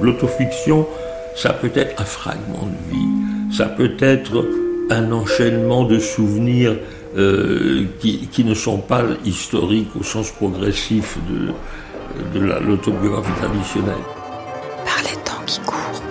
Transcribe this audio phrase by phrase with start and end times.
[0.00, 0.86] L'autofiction,
[1.34, 4.46] ça peut être un fragment de vie, ça peut être
[4.90, 6.76] un enchaînement de souvenirs
[7.16, 14.04] euh, qui, qui, ne sont pas historiques au sens progressif de, de l'autobiographie traditionnelle.
[14.84, 16.02] Par les temps qui courent.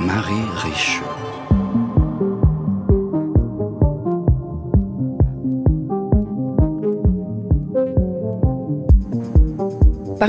[0.00, 1.00] Marie Riche.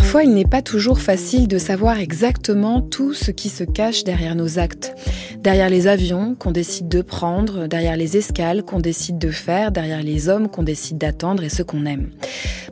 [0.10, 4.34] Parfois, il n'est pas toujours facile de savoir exactement tout ce qui se cache derrière
[4.34, 4.96] nos actes.
[5.38, 10.02] Derrière les avions qu'on décide de prendre, derrière les escales qu'on décide de faire, derrière
[10.02, 12.10] les hommes qu'on décide d'attendre et ceux qu'on aime.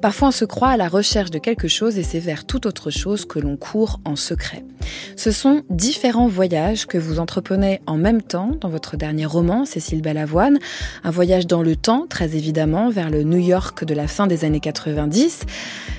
[0.02, 2.92] Parfois, on se croit à la recherche de quelque chose et c'est vers toute autre
[2.92, 4.64] chose que l'on court en secret.
[5.16, 10.02] Ce sont différents voyages que vous entreprenez en même temps dans votre dernier roman, Cécile
[10.02, 10.60] Balavoine.
[11.04, 14.46] Un voyage dans le temps, très évidemment, vers le New York de la fin des
[14.46, 15.42] années 90,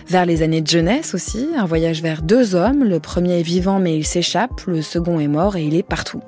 [0.08, 2.84] vers les années de jeunesse aussi, un voyage vers deux hommes.
[2.84, 6.22] Le premier est vivant mais il s'échappe, le second est mort et il est partout.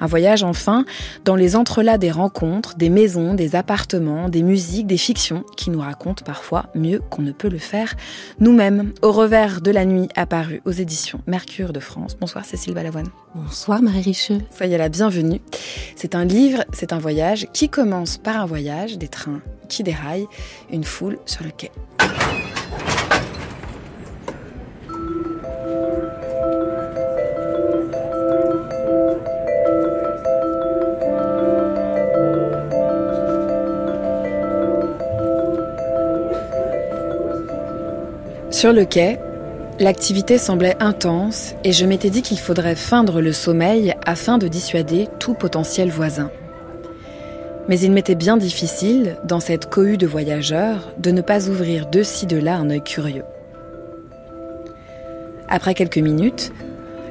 [0.00, 0.84] Un voyage enfin
[1.24, 5.80] dans les entrelacs des rencontres, des maisons, des appartements, des musiques, des fictions qui nous
[5.80, 7.94] racontent parfois mieux qu'on ne peut le faire
[8.40, 8.92] nous-mêmes.
[9.02, 12.16] Au revers de la nuit apparu aux éditions Mercure de France.
[12.18, 13.06] Bonsoir Cécile Balavoine.
[13.36, 14.38] Bonsoir Marie Richeux.
[14.50, 15.40] Soyez la bienvenue.
[15.94, 20.26] C'est un livre, c'est un voyage qui commence par un voyage, des trains qui déraillent,
[20.72, 21.70] une foule sur le quai.
[38.64, 39.18] Sur le quai,
[39.78, 45.06] l'activité semblait intense et je m'étais dit qu'il faudrait feindre le sommeil afin de dissuader
[45.18, 46.30] tout potentiel voisin.
[47.68, 52.02] Mais il m'était bien difficile, dans cette cohue de voyageurs, de ne pas ouvrir de
[52.02, 53.24] ci de là un œil curieux.
[55.50, 56.50] Après quelques minutes,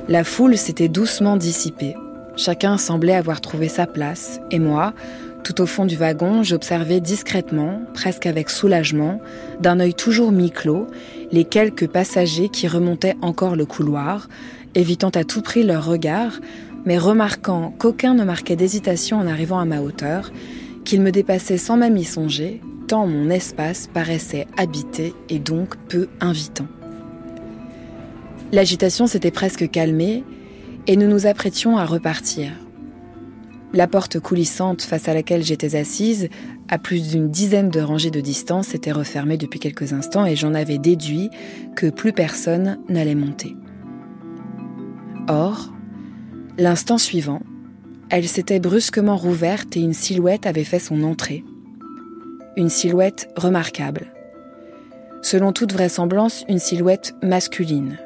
[0.07, 1.95] la foule s'était doucement dissipée.
[2.35, 4.93] Chacun semblait avoir trouvé sa place, et moi,
[5.43, 9.19] tout au fond du wagon, j'observais discrètement, presque avec soulagement,
[9.59, 10.87] d'un œil toujours mi-clos,
[11.31, 14.29] les quelques passagers qui remontaient encore le couloir,
[14.73, 16.39] évitant à tout prix leur regard,
[16.85, 20.31] mais remarquant qu'aucun ne marquait d'hésitation en arrivant à ma hauteur,
[20.85, 26.07] qu'ils me dépassaient sans même y songer, tant mon espace paraissait habité et donc peu
[26.19, 26.67] invitant.
[28.51, 30.23] L'agitation s'était presque calmée
[30.87, 32.51] et nous nous apprêtions à repartir.
[33.75, 36.29] La porte coulissante face à laquelle j'étais assise,
[36.69, 40.53] à plus d'une dizaine de rangées de distance, était refermée depuis quelques instants et j'en
[40.53, 41.31] avais déduit
[41.75, 43.55] que plus personne n'allait monter.
[45.27, 45.73] Or,
[46.59, 47.41] l'instant suivant,
[48.11, 51.43] elle s'était brusquement rouverte et une silhouette avait fait son entrée.
[52.55, 54.13] Une silhouette remarquable.
[55.23, 57.97] Selon toute vraisemblance, une silhouette masculine.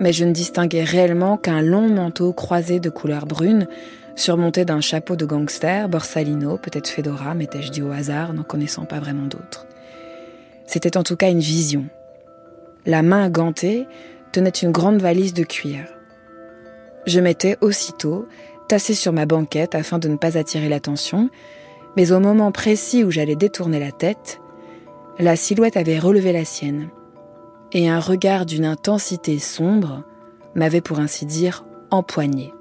[0.00, 3.66] Mais je ne distinguais réellement qu'un long manteau croisé de couleur brune
[4.16, 9.00] surmonté d'un chapeau de gangster, Borsalino, peut-être Fedora, m'étais-je dit au hasard, n'en connaissant pas
[9.00, 9.66] vraiment d'autres.
[10.66, 11.86] C'était en tout cas une vision.
[12.86, 13.86] La main gantée
[14.32, 15.86] tenait une grande valise de cuir.
[17.06, 18.26] Je m'étais aussitôt
[18.68, 21.28] tassé sur ma banquette afin de ne pas attirer l'attention,
[21.96, 24.40] mais au moment précis où j'allais détourner la tête,
[25.18, 26.88] la silhouette avait relevé la sienne,
[27.72, 30.02] et un regard d'une intensité sombre
[30.54, 32.52] m'avait pour ainsi dire empoigné.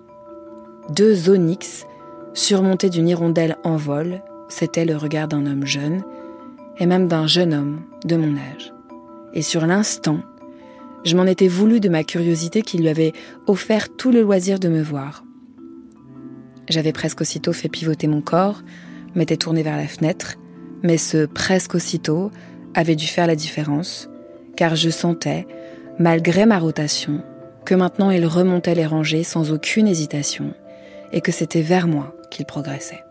[0.90, 1.86] Deux onyx,
[2.34, 6.04] surmontés d'une hirondelle en vol, c'était le regard d'un homme jeune,
[6.78, 8.74] et même d'un jeune homme de mon âge.
[9.34, 10.20] Et sur l'instant,
[11.06, 13.14] je m'en étais voulu de ma curiosité qui lui avait
[13.48, 15.24] offert tout le loisir de me voir.
[16.70, 18.62] J'avais presque aussitôt fait pivoter mon corps,
[19.16, 20.36] m'étais tourné vers la fenêtre,
[20.82, 22.30] mais ce presque aussitôt
[22.74, 24.10] avait dû faire la différence,
[24.58, 25.48] car je sentais,
[25.98, 27.22] malgré ma rotation,
[27.66, 30.54] que maintenant il remontait les rangées sans aucune hésitation,
[31.14, 33.04] et que c'était vers moi qu'il progressait.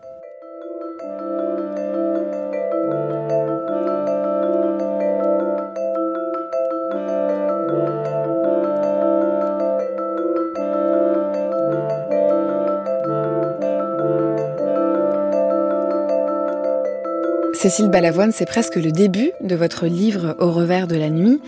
[17.53, 21.39] Cécile Balavoine, c'est presque le début de votre livre Au revers de la nuit.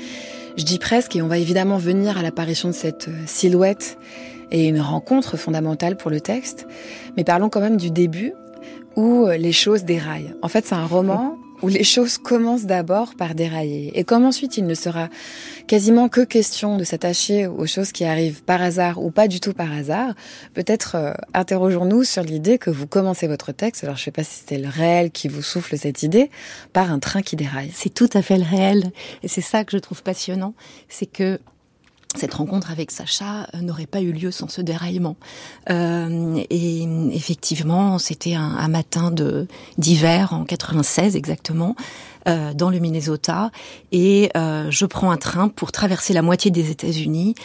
[0.55, 3.97] Je dis presque, et on va évidemment venir à l'apparition de cette silhouette
[4.51, 6.67] et une rencontre fondamentale pour le texte.
[7.17, 8.33] Mais parlons quand même du début
[8.95, 10.33] où euh, les choses déraillent.
[10.41, 14.57] En fait, c'est un roman où les choses commencent d'abord par dérailler et comme ensuite
[14.57, 15.09] il ne sera
[15.67, 19.53] quasiment que question de s'attacher aux choses qui arrivent par hasard ou pas du tout
[19.53, 20.13] par hasard,
[20.53, 24.23] peut-être euh, interrogeons-nous sur l'idée que vous commencez votre texte, alors je ne sais pas
[24.23, 26.29] si c'était le réel qui vous souffle cette idée,
[26.73, 27.71] par un train qui déraille.
[27.73, 28.91] C'est tout à fait le réel
[29.23, 30.53] et c'est ça que je trouve passionnant,
[30.89, 31.39] c'est que
[32.17, 35.15] cette rencontre avec Sacha euh, n'aurait pas eu lieu sans ce déraillement.
[35.69, 39.47] Euh, et effectivement, c'était un, matin de
[39.77, 41.75] d'hiver en 96 exactement,
[42.27, 43.51] euh, dans le Minnesota,
[43.91, 47.35] et je prends un train pour traverser la moitié des États-Unis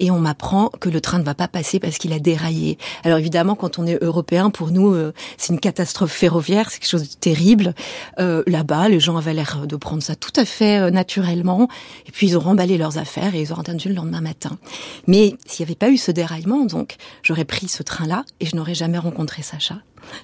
[0.00, 2.78] et on m'apprend que le train ne va pas passer parce qu'il a déraillé.
[3.04, 6.88] Alors évidemment, quand on est européen, pour nous, euh, c'est une catastrophe ferroviaire, c'est quelque
[6.88, 7.74] chose de terrible.
[8.18, 11.68] Euh, Là-bas, les gens avaient l'air de prendre ça tout à fait euh, naturellement,
[12.06, 14.58] et puis ils ont remballé leurs affaires et ils ont entendu le lendemain matin.
[15.06, 18.56] Mais s'il n'y avait pas eu ce déraillement, donc j'aurais pris ce train-là et je
[18.56, 19.76] n'aurais jamais rencontré Sacha.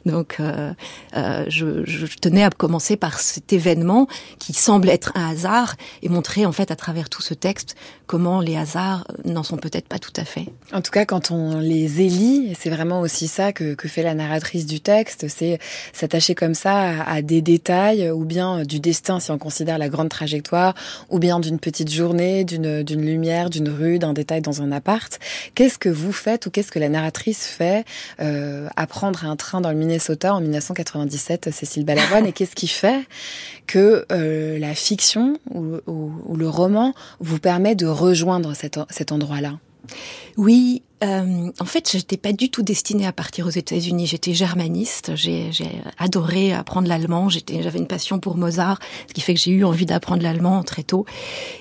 [0.07, 0.73] Donc, euh,
[1.17, 4.07] euh, je, tenais à commencer par cet événement
[4.39, 8.41] qui semble être un hasard et montrer en fait à travers tout ce texte comment
[8.41, 10.47] les hasards n'en sont peut-être pas tout à fait.
[10.73, 14.67] En tout cas, quand on les élit, c'est vraiment aussi ça que, fait la narratrice
[14.67, 15.59] du texte, c'est
[15.93, 19.89] s'attacher comme ça à, à, des détails ou bien du destin si on considère la
[19.89, 20.75] grande trajectoire,
[21.09, 25.19] ou bien d'une petite journée, d'une lumière, d'une rue, d'un détail dans un appart.
[25.55, 27.85] Qu'est-ce que vous faites ou qu'est-ce que la narratrice fait
[28.21, 32.69] euh, à prendre un train dans le Minnesota en 1997, Cécile Balavoine, et qu'est-ce qui
[32.69, 33.07] fait
[33.67, 39.59] que euh, la fiction ou, le roman vous permet de rejoindre cet endroit-là?
[40.37, 44.07] Oui, euh, en fait, j'étais pas du tout destinée à partir aux États-Unis.
[44.07, 45.13] J'étais germaniste.
[45.15, 45.51] J'ai
[45.99, 47.29] adoré apprendre l'allemand.
[47.29, 50.83] J'avais une passion pour Mozart, ce qui fait que j'ai eu envie d'apprendre l'allemand très
[50.83, 51.07] tôt.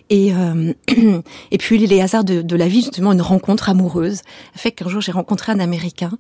[0.10, 0.74] Et euh,
[1.52, 4.22] et puis les hasards de, la vie, justement, une rencontre amoureuse,
[4.56, 6.12] fait qu'un jour j'ai rencontré un Américain,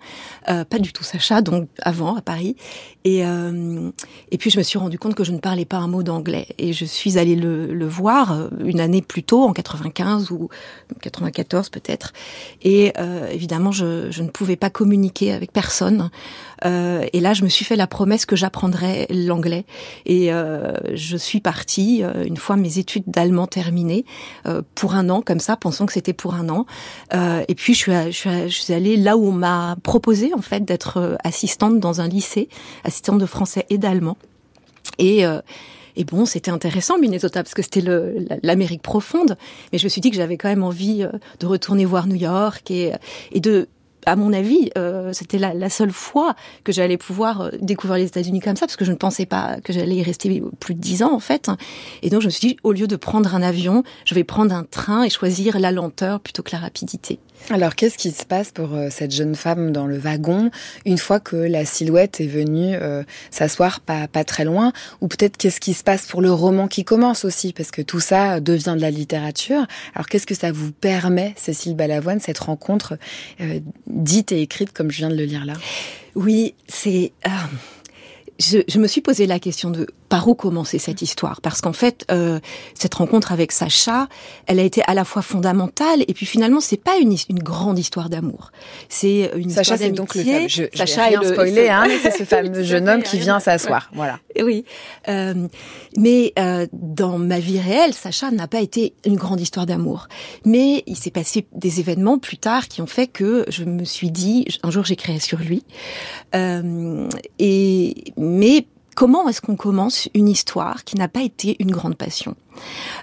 [0.50, 2.56] euh, pas du tout Sacha, donc avant à Paris.
[3.06, 3.92] Et euh,
[4.32, 6.48] et puis je me suis rendu compte que je ne parlais pas un mot d'anglais.
[6.58, 10.50] Et je suis allée le, le voir euh, une année plus tôt, en 95 ou
[11.02, 12.14] 94 peut-être.
[12.62, 16.10] Et euh, euh, évidemment, je, ne pouvais pas communiquer avec personne.
[16.66, 19.66] Euh, et là, je me suis fait la promesse que j'apprendrais l'anglais.
[20.06, 24.06] Et euh, je suis partie, une fois mes études d'allemand terminées,
[24.76, 26.66] pour un an, comme ça, pensant que c'était pour un an.
[27.14, 32.02] et puis, je suis allée là où on m'a proposé, en fait, d'être assistante dans
[32.02, 32.50] un lycée,
[32.84, 34.18] assistante de français et d'allemand.
[34.98, 35.26] Et
[35.96, 37.84] et bon, c'était intéressant Minnesota parce que c'était
[38.44, 39.38] l'Amérique profonde.
[39.72, 41.10] Mais je me suis dit que j'avais quand même envie euh,
[41.40, 42.94] de retourner voir New York et,
[43.32, 43.68] et de
[44.06, 48.08] à mon avis, euh, c'était la, la, seule fois que j'allais pouvoir euh, découvrir les
[48.08, 50.80] États-Unis comme ça, parce que je ne pensais pas que j'allais y rester plus de
[50.80, 51.50] dix ans en fait.
[52.02, 54.56] Et donc je me suis dit, au lieu de prendre un avion, je vais prendre
[54.56, 57.20] un train et choisir la lenteur plutôt que la rapidité.
[57.52, 60.52] Alors, qu'est-ce qui se passe pour euh, cette jeune femme dans le wagon
[60.86, 62.76] une fois que la silhouette est venue
[63.32, 64.74] s'asseoir pas, très loin?
[65.02, 67.54] Ou peut-être qu'est-ce qui se passe pour le roman qui commence aussi?
[67.54, 69.66] Parce que tout ça devient de la littérature.
[69.96, 72.98] Alors, qu'est-ce que ça vous permet, Cécile Balavoine, cette rencontre
[73.90, 75.54] dite et écrite comme je viens de le lire là.
[76.16, 77.12] Oui, c'est...
[77.26, 77.30] Euh,
[78.40, 81.74] je, je, me suis posé la question de par où commencer cette histoire Parce qu'en
[81.74, 82.40] fait, euh,
[82.74, 84.08] cette rencontre avec Sacha,
[84.48, 87.80] elle a été à la fois fondamentale et puis finalement, c'est pas une, une grande
[87.80, 88.52] histoire d'amour.
[88.90, 92.24] C'est une Sacha, c'est donc le fameux, je, Sacha rien est spoilé, hein, c'est ce
[92.24, 93.90] fameux jeune homme qui vient s'asseoir.
[93.94, 94.20] Voilà.
[94.42, 94.66] Oui,
[95.08, 95.48] euh,
[95.98, 100.08] mais euh, dans ma vie réelle, Sacha n'a pas été une grande histoire d'amour.
[100.46, 104.12] Mais il s'est passé des événements plus tard qui ont fait que je me suis
[104.12, 105.64] dit, un jour j'écrirai sur lui.
[106.36, 107.08] Euh,
[107.38, 108.66] et mais
[109.00, 112.36] comment est-ce qu'on commence une histoire qui n'a pas été une grande passion?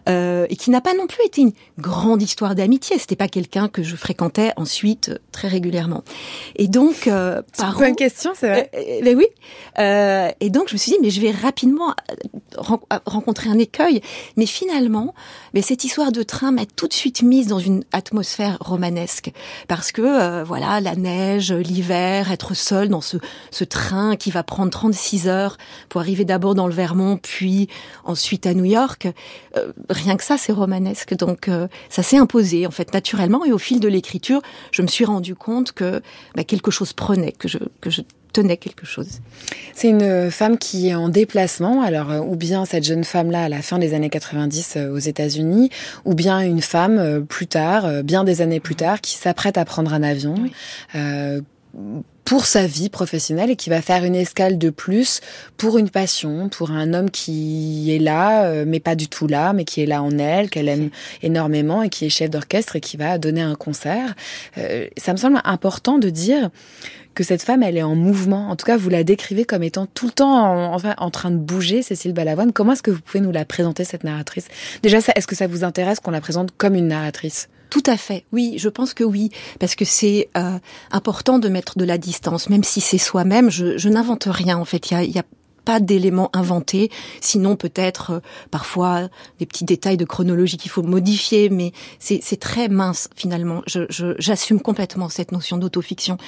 [0.08, 2.98] Euh, et qui n'a pas non plus été une grande histoire d'amitié.
[2.98, 6.02] C'était pas quelqu'un que je fréquentais ensuite euh, très régulièrement.
[6.56, 8.70] Et donc, euh, par une question, c'est vrai.
[8.74, 9.26] Euh, ben oui.
[9.78, 11.94] Euh, et donc, je me suis dit, mais je vais rapidement
[12.56, 14.00] ren rencontrer un écueil.
[14.36, 15.14] Mais finalement,
[15.54, 19.32] mais cette histoire de train m'a tout de suite mise dans une atmosphère romanesque
[19.68, 23.16] parce que euh, voilà, la neige, l'hiver, être seul dans ce,
[23.50, 25.56] ce train qui va prendre 36 heures
[25.88, 27.68] pour arriver d'abord dans le Vermont, puis
[28.04, 29.08] ensuite à New York
[29.56, 31.14] euh, rien que ça, c'est romanesque.
[31.14, 33.44] Donc euh, ça s'est imposé en fait naturellement.
[33.44, 34.40] Et au fil de l'écriture,
[34.72, 36.02] je me suis rendu compte que
[36.34, 39.20] bah, quelque chose prenait, que je que je tenais quelque chose.
[39.72, 43.48] C'est une femme qui est en déplacement, alors euh, ou bien cette jeune femme-là à
[43.48, 45.70] la fin des années 90 aux États-Unis,
[46.04, 49.94] ou bien une femme plus tard, bien des années plus tard, qui s'apprête à prendre
[49.94, 50.34] un avion.
[50.38, 50.52] Oui.
[52.26, 55.20] Pour sa vie professionnelle et qui va faire une escale de plus
[55.56, 59.52] pour une passion, pour un homme qui est là, euh, mais pas du tout là,
[59.52, 60.90] mais qui est là en elle, qu'elle aime
[61.22, 64.16] énormément et qui est chef d'orchestre et qui va donner un concert.
[64.58, 66.50] Euh, ça me semble important de dire
[67.14, 68.50] que cette femme, elle est en mouvement.
[68.50, 71.30] En tout cas, vous la décrivez comme étant tout le temps en, enfin, en train
[71.30, 72.52] de bouger, Cécile Balavoine.
[72.52, 74.48] Comment est-ce que vous pouvez nous la présenter, cette narratrice?
[74.82, 77.48] Déjà, est-ce que ça vous intéresse qu'on la présente comme une narratrice?
[77.70, 80.58] Tout à fait, oui, je pense que oui, parce que c'est euh,
[80.90, 83.50] important de mettre de la distance, même si c'est soi-même.
[83.50, 84.90] Je, je n'invente rien en fait.
[84.90, 85.24] Il y a
[85.66, 88.20] pas d'éléments inventés, sinon peut-être euh,
[88.52, 89.08] parfois
[89.40, 93.62] des petits détails de chronologie qu'il faut modifier, mais c'est très mince finalement.
[93.66, 96.18] J'assume je, complètement cette notion d'autofiction,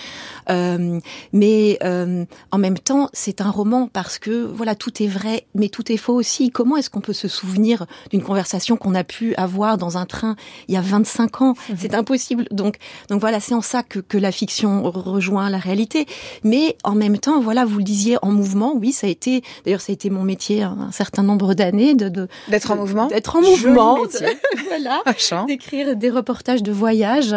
[0.50, 0.99] euh,
[1.33, 5.68] mais euh, en même temps c'est un roman parce que voilà tout est vrai, mais
[5.68, 6.50] tout est faux aussi.
[6.50, 10.35] Comment est-ce qu'on peut se souvenir d'une conversation qu'on a pu avoir dans un train
[10.66, 11.54] il y a 25 ans?
[11.68, 11.76] Mhm.
[11.78, 12.47] C'est impossible.
[12.50, 12.78] Donc
[13.09, 16.07] donc voilà, c'est en ça que, que la fiction rejoint la réalité,
[16.42, 19.28] mais en même temps voilà, vous le disiez en mouvement, oui, ça a été
[19.65, 23.37] d'ailleurs, ça a été mon métier un, certain nombre d'années de d'être en mouvement, d'être
[23.37, 23.99] en mouvement,
[24.69, 25.03] voilà,
[25.47, 27.35] d'écrire des reportages de voyage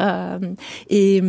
[0.00, 0.38] euh,
[0.88, 1.22] et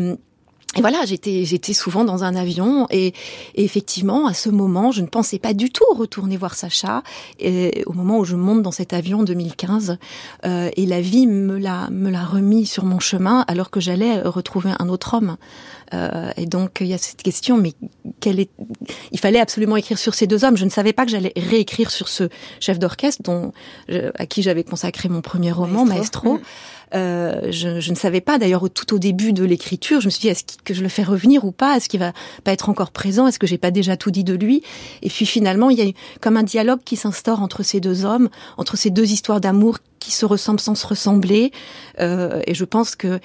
[0.76, 3.14] et voilà, j'étais j'étais souvent dans un avion et,
[3.56, 7.02] effectivement à ce moment, je ne pensais pas du tout retourner voir Sacha.
[7.40, 9.98] Et au moment où je monte dans cet avion en 2015,
[10.46, 14.22] euh, et la vie me l'a me l'a remis sur mon chemin alors que j'allais
[14.22, 15.38] retrouver un autre homme.
[15.94, 17.74] Euh, et donc il y a cette question, mais
[18.20, 18.50] quel est
[19.12, 20.58] Il fallait absolument écrire sur ces deux hommes.
[20.58, 22.28] Je ne savais pas que j'allais réécrire sur ce
[22.60, 23.54] chef d'orchestre dont
[23.90, 26.34] à qui j'avais consacré mon premier roman, Maestro.
[26.36, 26.40] Mm.
[26.96, 28.38] Euh, je, je, ne savais pas.
[28.38, 31.04] D'ailleurs, tout au début de l'écriture, je me suis dit est-ce que je le fais
[31.04, 31.76] revenir ou pas?
[31.76, 33.28] Est-ce qu'il va pas être encore présent?
[33.28, 34.64] Est-ce que j'ai pas déjà tout dit de lui?
[35.02, 38.30] Et puis finalement, il y a comme un dialogue qui s'instaure entre ces deux hommes,
[38.58, 41.52] entre ces deux histoires d'amour qui se ressemblent sans se ressembler.
[42.00, 43.20] Euh, et je pense que,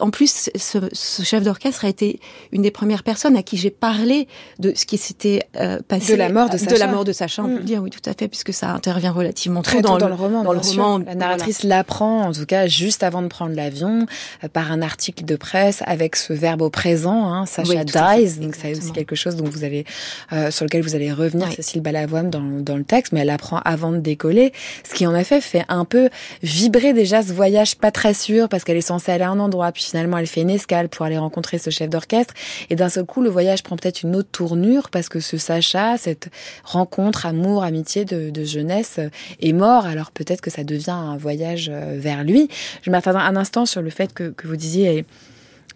[0.00, 2.20] en plus, ce, ce chef d'orchestre a été
[2.52, 6.18] une des premières personnes à qui j'ai parlé de ce qui s'était euh, passé de
[6.18, 6.74] la mort de Sacha.
[6.74, 7.64] De la mort de Sacha, on peut le mm.
[7.64, 10.42] dire, oui, tout à fait, puisque ça intervient relativement très tôt dans, le, roman.
[10.42, 14.06] Dans le roman, la narratrice l'apprend, en tout cas, juste avant de prendre l'avion,
[14.42, 18.38] euh, par un article de presse avec ce verbe au présent, hein, Sacha dies.
[18.38, 19.84] Donc c'est aussi quelque chose dont vous allez,
[20.32, 23.58] euh, sur lequel vous allez revenir, Cécile Balavoine, dans, dans le texte, mais elle apprend
[23.66, 24.52] avant de décoller,
[24.88, 26.08] ce qui en effet fait un peu
[26.42, 29.72] vibrer déjà ce voyage pas très sûr parce qu'elle est censée aller à un endroit,
[29.72, 32.34] puis finalement elle fait une escale pour aller rencontrer ce chef d'orchestre,
[32.70, 35.96] et d'un seul coup le voyage prend peut-être une autre tournure parce que ce Sacha,
[35.96, 36.28] cette
[36.64, 39.00] rencontre, amour, amitié de, de jeunesse
[39.40, 42.48] est mort, alors peut-être que ça devient un voyage euh, vers lui.
[42.82, 45.04] Je m'attends un instant sur le fait que, que vous disiez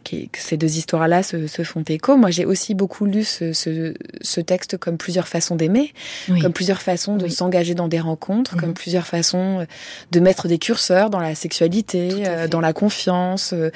[0.07, 2.17] que ces deux histoires-là se, se, font écho.
[2.17, 5.93] Moi, j'ai aussi beaucoup lu ce, ce, ce, texte comme plusieurs façons d'aimer,
[6.41, 8.75] comme plusieurs façons de s'engager dans des rencontres, comme mhm.
[8.75, 9.65] plusieurs façons euh,
[10.13, 13.71] de mettre des curseurs dans la sexualité, euh, dans la confiance, euh,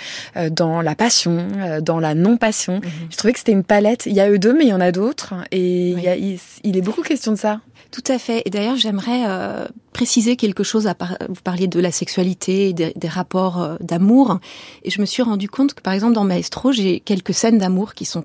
[0.51, 1.49] dans la passion,
[1.83, 2.77] dans la non-passion.
[2.77, 2.91] Mhm.
[3.11, 4.07] Je trouvais que c'était une palette.
[4.07, 5.35] Il y a eux deux, mais il y en a d'autres.
[5.51, 7.61] Et il, y a, il, il est beaucoup question de ça.
[7.91, 8.43] Tout à fait.
[8.45, 10.87] Et d'ailleurs, j'aimerais euh, préciser quelque chose.
[10.87, 10.97] À
[11.29, 14.39] Vous parliez de la sexualité, des, des rapports euh, d'amour.
[14.85, 17.95] Et je me suis rendu compte que, par exemple, dans Maestro, j'ai quelques scènes d'amour
[17.95, 18.25] qui sont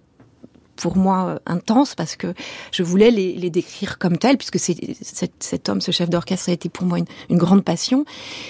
[0.76, 2.34] pour moi euh, intense parce que
[2.72, 6.50] je voulais les, les décrire comme telles puisque c'est cet, cet, homme, ce chef d'orchestre
[6.50, 8.06] a été pour moi une, une, grande passion.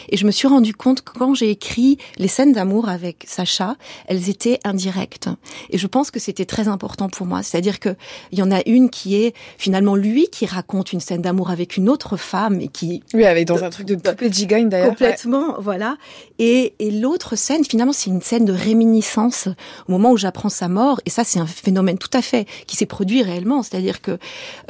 [0.09, 3.75] Et je me suis rendu compte que quand j'ai écrit les scènes d'amour avec Sacha,
[4.07, 5.29] elles étaient indirectes.
[5.69, 7.95] Et je pense que c'était très important pour moi, c'est-à-dire que
[8.31, 11.77] il y en a une qui est finalement lui qui raconte une scène d'amour avec
[11.77, 14.89] une autre femme et qui oui avec dans un truc de de gigogne d'ailleurs.
[14.89, 15.97] Complètement voilà.
[16.39, 19.47] Et, et l'autre scène finalement c'est une scène de réminiscence
[19.87, 20.99] au moment où j'apprends sa mort.
[21.05, 23.63] Et ça c'est un phénomène tout fait, qui s'est produit réellement.
[23.63, 24.17] C'est-à-dire que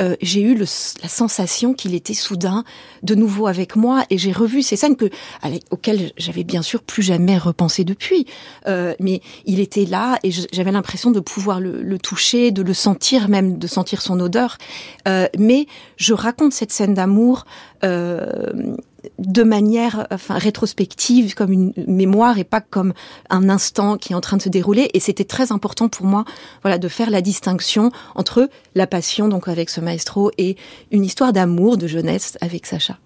[0.01, 2.63] euh, j'ai eu la sensation qu'il était soudain
[3.03, 5.09] de nouveau avec moi et j'ai revu ces scènes que,
[5.71, 8.25] auxquelles j'avais bien sûr plus jamais repensé depuis.
[8.67, 13.29] Euh, mais il était là et j'avais l'impression de pouvoir le, toucher, de le sentir
[13.29, 14.57] même, de sentir son odeur.
[15.07, 17.45] Euh, mais je raconte cette scène d'amour
[19.19, 22.93] de manière enfin rétrospective comme une mémoire et pas comme
[23.29, 26.25] un instant qui est en train de se dérouler et c'était très important pour moi
[26.61, 30.57] voilà de faire la distinction entre la passion donc avec ce maestro et
[30.91, 32.97] une histoire d'amour de jeunesse avec Sacha.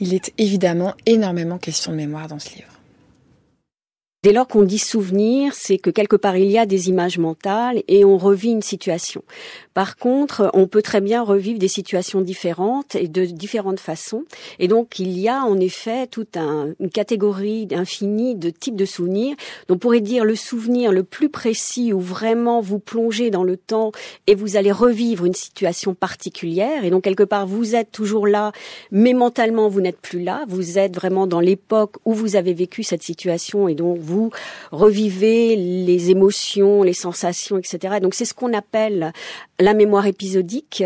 [0.00, 2.73] Il est évidemment énormément question de mémoire dans ce livre.
[4.24, 7.82] Dès lors qu'on dit souvenir, c'est que quelque part il y a des images mentales
[7.88, 9.22] et on revit une situation.
[9.74, 14.24] Par contre, on peut très bien revivre des situations différentes et de différentes façons.
[14.58, 19.36] Et donc, il y a en effet toute une catégorie infinie de types de souvenirs.
[19.68, 23.58] Donc, on pourrait dire le souvenir le plus précis où vraiment vous plongez dans le
[23.58, 23.92] temps
[24.26, 26.84] et vous allez revivre une situation particulière.
[26.84, 28.52] Et donc, quelque part, vous êtes toujours là,
[28.90, 30.44] mais mentalement, vous n'êtes plus là.
[30.48, 34.13] Vous êtes vraiment dans l'époque où vous avez vécu cette situation et donc vous
[34.72, 37.98] revivez les émotions, les sensations, etc.
[38.00, 39.12] Donc c'est ce qu'on appelle
[39.60, 40.82] la mémoire épisodique.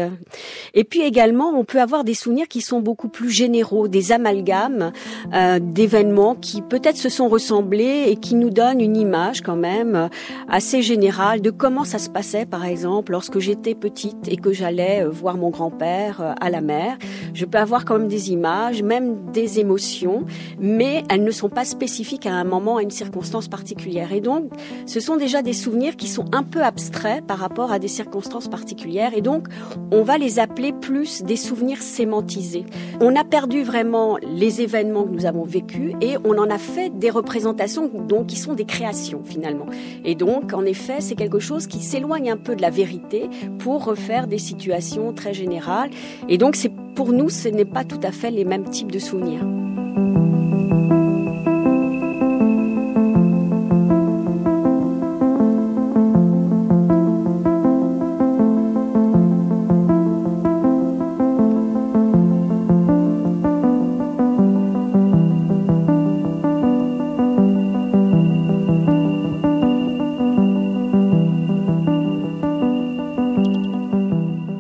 [0.74, 4.92] Et puis également, on peut avoir des souvenirs qui sont beaucoup plus généraux, des amalgames
[5.32, 10.10] euh, d'événements qui peut-être se sont ressemblés et qui nous donnent une image quand même
[10.48, 15.04] assez générale de comment ça se passait, par exemple, lorsque j'étais petite et que j'allais
[15.04, 16.98] euh, voir mon grand-père euh, à la mer.
[17.34, 20.24] Je peux avoir quand même des images, même des émotions,
[20.58, 23.17] mais elles ne sont pas spécifiques à un moment, à une circonstance
[23.48, 24.12] particulière.
[24.12, 24.50] Et donc,
[24.86, 28.48] ce sont déjà des souvenirs qui sont un peu abstraits par rapport à des circonstances
[28.48, 29.48] particulières et donc
[29.92, 32.64] on va les appeler plus des souvenirs sémantisés.
[33.00, 36.90] On a perdu vraiment les événements que nous avons vécus et on en a fait
[36.90, 39.66] des représentations donc qui sont des créations finalement.
[40.04, 43.84] Et donc en effet, c'est quelque chose qui s'éloigne un peu de la vérité pour
[43.84, 45.90] refaire des situations très générales
[46.28, 48.98] et donc c'est pour nous ce n'est pas tout à fait les mêmes types de
[48.98, 49.44] souvenirs.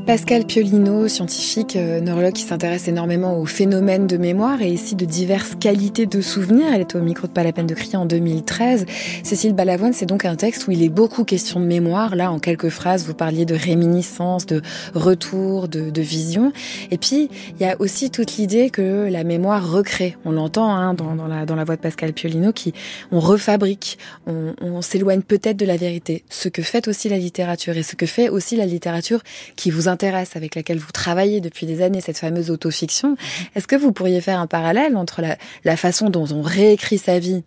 [0.08, 5.04] Pascal Piolino, scientifique, euh, neurologue qui s'intéresse énormément aux phénomènes de mémoire et ici de
[5.04, 6.68] diverses qualités de souvenirs.
[6.72, 8.86] Elle était au micro de Pas la peine de crier en 2013.
[9.22, 12.16] Cécile Balavoine, c'est donc un texte où il est beaucoup question de mémoire.
[12.16, 14.62] Là, en quelques phrases, vous parliez de réminiscence, de
[14.94, 16.54] retour, de, de vision.
[16.90, 17.28] Et puis,
[17.60, 20.16] il y a aussi toute l'idée que la mémoire recrée.
[20.24, 22.72] On l'entend hein, dans, dans, la, dans la voix de Pascal Piolino, qui
[23.12, 26.24] on refabrique, on, on s'éloigne peut-être de la vérité.
[26.30, 29.20] Ce que fait aussi la littérature et ce que fait aussi la littérature
[29.54, 33.16] qui vous intéresse avec laquelle vous travaillez depuis des années, cette fameuse autofiction,
[33.54, 35.22] est-ce que vous pourriez faire un parallèle entre
[35.64, 37.44] la, façon dont on réécrit sa vie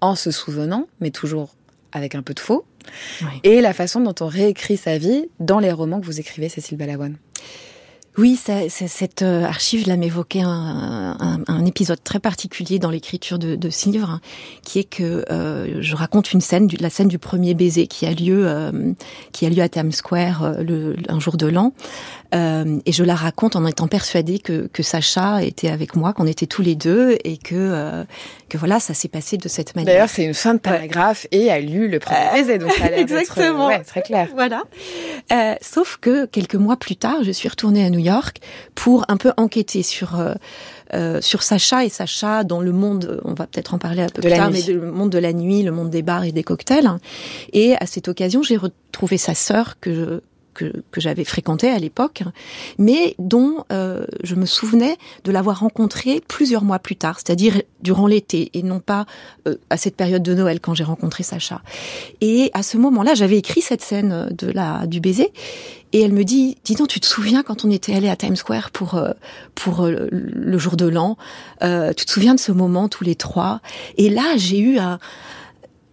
[0.00, 1.54] en se souvenant, mais toujours
[1.92, 2.64] avec un peu de faux,
[3.44, 6.78] et la façon dont on réécrit sa vie dans les romans que vous écrivez, Cécile
[6.78, 7.16] Balavoine?
[8.18, 13.70] Oui, ça, cette euh, archive là m'évoquait un, épisode très particulier dans l'écriture de, de
[13.70, 14.20] ce livre,
[14.62, 18.10] qui est que euh, je raconte une scène, la scène du premier baiser qui a
[18.10, 18.92] lieu, euh,
[19.30, 21.72] qui a lieu à Times Square le, un jour de l'an,
[22.32, 26.46] et je la raconte en étant persuadée que, que Sacha était avec moi, qu'on était
[26.46, 28.04] tous les deux, et que
[28.48, 29.94] que voilà, ça s'est passé de cette manière.
[29.94, 32.92] D'ailleurs, c'est une fin de paragraphe et a lu le premier baiser, donc ça a
[32.96, 34.28] Exactement, ouais, très clair.
[34.34, 34.62] Voilà.
[35.60, 38.38] sauf que quelques mois plus tard, je suis retournée à New York
[38.74, 40.34] pour un peu enquêter sur euh,
[40.94, 44.20] euh, sur Sacha et Sacha dans le monde, on va peut-être en parler un peu
[44.20, 46.90] plus tard, mais le monde de la nuit, le monde des bars et des cocktails.
[47.52, 50.20] Et à cette occasion, j'ai retrouvé sa sœur que je,
[50.54, 52.22] que, j'avais fréquenté à l'époque,
[52.78, 58.06] mais dont euh, je me souvenais de l'avoir rencontré plusieurs mois plus tard, c'est-à-dire durant
[58.06, 59.06] l'été et non pas
[59.48, 61.62] euh, à cette période de Noël quand j'ai rencontré Sacha.
[62.20, 65.32] Et à ce moment-là, j'avais écrit cette scène de la du baiser
[65.92, 68.36] et elle me dit, dis donc, tu te souviens quand on était allé à Times
[68.36, 69.12] Square pour euh,
[69.54, 71.16] pour le jour de l'an,
[71.60, 73.60] tu te souviens de ce moment tous les trois?
[73.96, 74.98] Et là, j'ai eu un,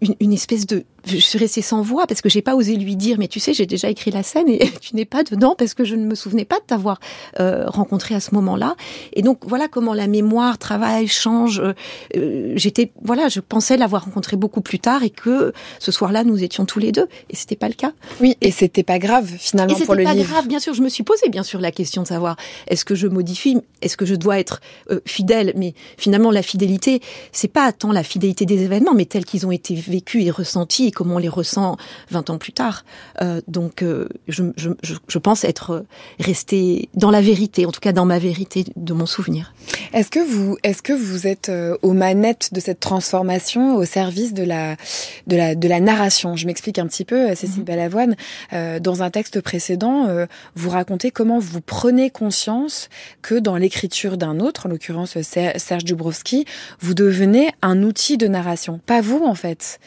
[0.02, 2.96] une, une espèce de je suis restée sans voix parce que j'ai pas osé lui
[2.96, 5.74] dire mais tu sais j'ai déjà écrit la scène et tu n'es pas dedans parce
[5.74, 7.00] que je ne me souvenais pas de t'avoir
[7.40, 8.76] euh, rencontré à ce moment-là.
[9.14, 11.74] Et donc voilà comment la mémoire travaille change euh,
[12.16, 16.44] euh, j'étais voilà je pensais l'avoir rencontré beaucoup plus tard et que ce soir-là nous
[16.44, 17.08] étions tous les deux.
[17.30, 17.94] Et c'était pas le cas.
[18.22, 20.12] Oui et, c'était pas grave finalement pour le livre.
[20.12, 20.48] c'était pas grave.
[20.48, 22.36] Bien sûr je me suis posé bien sûr la question de savoir
[22.68, 24.62] est-ce que je modifie est-ce que je dois être
[25.06, 25.54] fidèle?
[25.56, 29.52] Mais finalement la fidélité c'est pas tant la fidélité des événements mais tels qu'ils ont
[29.52, 31.78] été vécus et ressentis comment on les ressent
[32.12, 32.86] 20 ans plus tard.
[33.21, 35.86] Euh, donc, euh, je, je, je, pense être
[36.19, 39.54] resté dans la vérité, en tout cas dans ma vérité de mon souvenir.
[39.93, 44.34] Est-ce que vous, est-ce que vous êtes euh, aux manettes de cette transformation au service
[44.34, 44.75] de la,
[45.28, 46.36] de la, de la narration?
[46.36, 48.15] Je m'explique un petit peu, Cécile mm Balavoine.
[48.82, 50.08] dans un texte précédent,
[50.56, 52.89] vous racontez comment vous prenez conscience
[53.21, 56.45] que dans l'écriture d'un autre, en l'occurrence Serge Dubrovski,
[56.80, 58.80] vous devenez un outil de narration.
[58.86, 59.80] Pas vous, en fait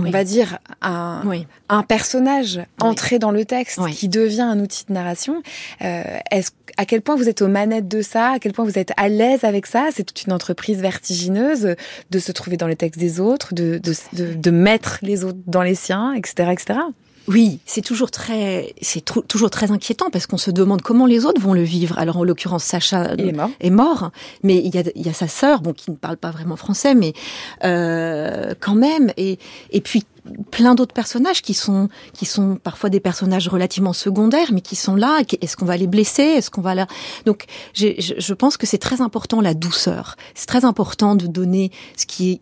[0.00, 1.22] on va dire, un,
[1.68, 5.42] un personnage entré dans le texte qui devient un outil de narration.
[5.82, 8.32] Euh, est-ce, à quel point vous êtes aux manettes de ça?
[8.32, 9.88] À quel point vous êtes à l'aise avec ça?
[9.92, 11.74] C'est toute une entreprise vertigineuse
[12.10, 15.38] de se trouver dans les textes des autres, de, de, de, de mettre les autres
[15.46, 16.80] dans les siens, etc., etc.
[17.28, 21.40] Oui, c'est toujours très, c'est toujours très inquiétant parce qu'on se demande comment les autres
[21.40, 21.98] vont le vivre.
[21.98, 23.14] Alors en l'occurrence, Sacha
[23.60, 24.10] est mort.
[24.42, 26.56] mais il y a, il y a sa sœur, bon, qui ne parle pas vraiment
[26.56, 27.12] français, mais
[27.64, 29.12] euh, quand même.
[29.16, 29.38] Et,
[29.70, 30.04] et puis
[30.50, 34.94] plein d'autres personnages qui sont qui sont parfois des personnages relativement secondaires, mais qui sont
[34.94, 35.20] là.
[35.40, 36.22] Est-ce qu'on va les blesser?
[36.22, 36.86] Est-ce qu'on va là
[37.26, 40.16] Donc, je pense que c'est très important la douceur.
[40.34, 42.40] C'est très important de donner ce qui est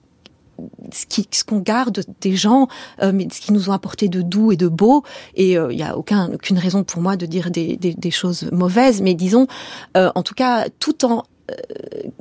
[0.92, 2.68] ce qu'on garde des gens,
[3.02, 5.04] euh, mais ce qui nous ont apporté de doux et de beau.
[5.34, 9.02] Et il n'y a aucun, aucune raison pour moi de dire des, des, choses mauvaises,
[9.02, 9.46] mais disons,
[9.94, 11.33] en tout cas, tout en euh,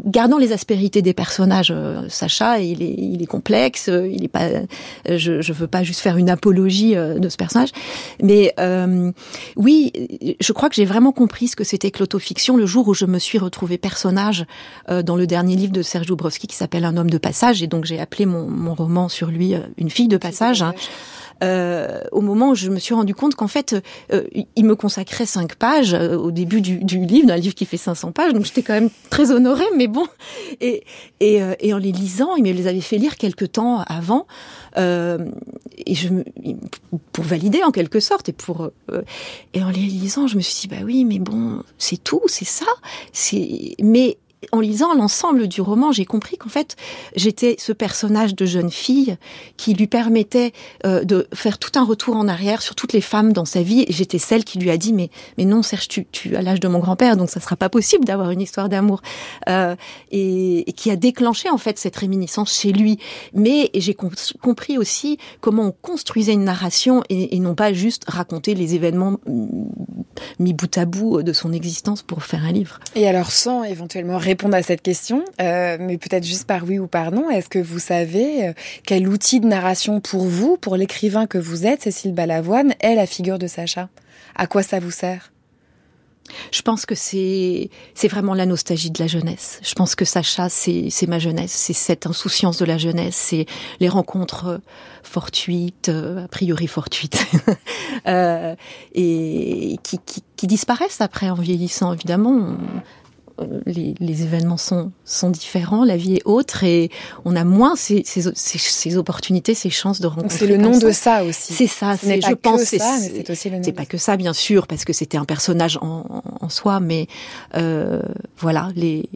[0.05, 4.29] gardant les aspérités des personnages, euh, Sacha, il est, il est complexe, euh, il est
[4.29, 4.49] pas,
[5.07, 7.69] je, je veux pas juste faire une apologie de ce personnage,
[8.21, 8.53] mais
[9.55, 9.91] oui,
[10.39, 13.05] je crois que j'ai vraiment compris ce que c'était que l'autofiction le jour où je
[13.05, 14.45] me suis retrouvée personnage
[14.89, 17.85] dans le dernier livre de Serge Dubrovski qui s'appelle Un homme de passage, et donc
[17.85, 20.61] j'ai appelé mon, mon roman sur lui Une fille de passage.
[20.61, 20.73] Hein
[21.41, 23.75] euh, au moment où je me suis rendu compte qu'en fait,
[24.11, 24.23] euh,
[24.55, 27.77] il me consacrait cinq pages euh, au début du, du livre, d'un livre qui fait
[27.77, 30.05] 500 pages, donc j'étais quand même très honorée, mais bon.
[30.61, 30.83] Et,
[31.19, 34.27] et, euh, et, en les lisant, il me les avait fait lire quelque temps avant,
[34.75, 36.23] et je me,
[37.11, 38.71] pour valider en quelque sorte, et pour
[39.53, 42.45] et en les lisant, je me suis dit bah oui, mais bon, c'est tout, c'est
[42.45, 42.65] ça,
[43.11, 44.17] c'est mais
[44.51, 46.75] en lisant l'ensemble du roman, j'ai compris qu'en fait,
[47.15, 49.17] j'étais ce personnage de jeune fille
[49.57, 50.53] qui lui permettait
[50.85, 53.85] euh, de faire tout un retour en arrière sur toutes les femmes dans sa vie.
[53.87, 56.59] Et j'étais celle qui lui a dit, mais, mais non, Serge, tu, tu as l'âge
[56.59, 59.01] de mon grand-père, donc ça sera pas possible d'avoir une histoire d'amour.
[59.49, 59.75] Euh,
[60.11, 62.97] et, qui a déclenché en fait cette réminiscence chez lui.
[63.33, 68.55] Mais j'ai compris aussi comment on construisait une narration et, et non pas juste raconter
[68.55, 69.65] les événements mm,
[70.39, 72.79] mis bout à bout de son existence pour faire un livre.
[72.95, 76.87] Et alors sans éventuellement répondre à cette question, euh, mais peut-être juste par oui ou
[76.87, 77.29] par non.
[77.29, 81.67] Est-ce que vous savez euh, quel outil de narration pour vous, pour l'écrivain que vous
[81.67, 83.89] êtes, Cécile Balavoine, est la figure de Sacha?
[84.35, 85.31] À quoi ça vous sert?
[86.51, 89.59] Je pense que c'est c'est vraiment la nostalgie de la jeunesse.
[89.61, 93.45] Je pense que Sacha, c'est c'est ma jeunesse, c'est cette insouciance de la jeunesse, c'est
[93.79, 94.57] les rencontres euh,
[95.03, 97.23] fortuites, a priori fortuites,
[98.07, 98.55] euh,
[98.95, 101.93] et qui, disparaissent après en vieillissant.
[101.93, 102.55] Évidemment, euh,
[103.65, 106.89] les, les, événements sont, sont différents, la vie est autre et
[107.25, 110.37] on a moins ces, ces, ces, opportunités, ces chances de rencontrer.
[110.37, 111.53] C'est le nom de ça aussi.
[111.53, 111.97] C'est ça.
[111.97, 113.63] C'est je pense c'est c'est aussi le nom.
[113.63, 117.07] C'est pas que ça, bien sûr, parce que c'était un personnage en, en, soi, mais
[117.55, 118.01] euh,
[118.37, 119.09] voilà les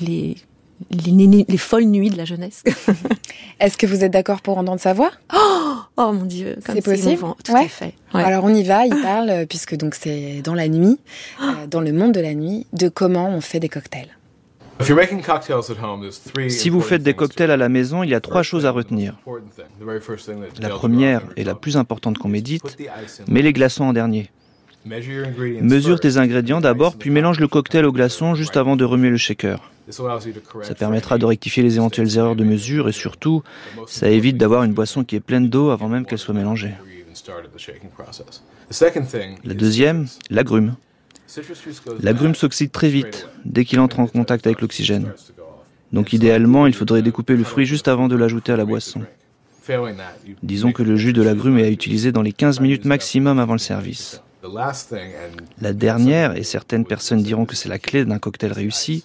[0.00, 0.36] les
[0.90, 2.62] les, les, folles nuits de la jeunesse.
[3.60, 5.10] Est-ce que vous êtes d'accord pour entendre sa voix?
[5.34, 7.22] Oh, oh, mon Dieu, c'est possible?
[7.44, 7.94] Tout à fait.
[8.12, 8.86] Alors on y va.
[8.86, 10.98] Il parle euh, puisque donc c'est dans la nuit,
[11.40, 14.08] euh, dans le monde de la nuit, de comment on fait des cocktails.
[16.48, 19.18] Si vous faites des cocktails à la maison, il y a trois choses à retenir.
[20.60, 22.78] La première et la plus importante qu'on médite,
[23.26, 24.30] mets les glaçons en dernier.
[24.86, 29.16] Mesure tes ingrédients d'abord, puis mélange le cocktail au glaçon juste avant de remuer le
[29.16, 29.70] shaker.
[29.90, 33.42] Ça permettra de rectifier les éventuelles erreurs de mesure et surtout,
[33.86, 36.74] ça évite d'avoir une boisson qui est pleine d'eau avant même qu'elle soit mélangée.
[39.44, 40.74] La deuxième, l'agrume.
[42.02, 45.12] L'agrume s'oxyde très vite dès qu'il entre en contact avec l'oxygène.
[45.92, 49.02] Donc idéalement, il faudrait découper le fruit juste avant de l'ajouter à la boisson.
[50.42, 53.52] Disons que le jus de l'agrume est à utiliser dans les 15 minutes maximum avant
[53.52, 54.22] le service.
[55.60, 59.04] La dernière, et certaines personnes diront que c'est la clé d'un cocktail réussi,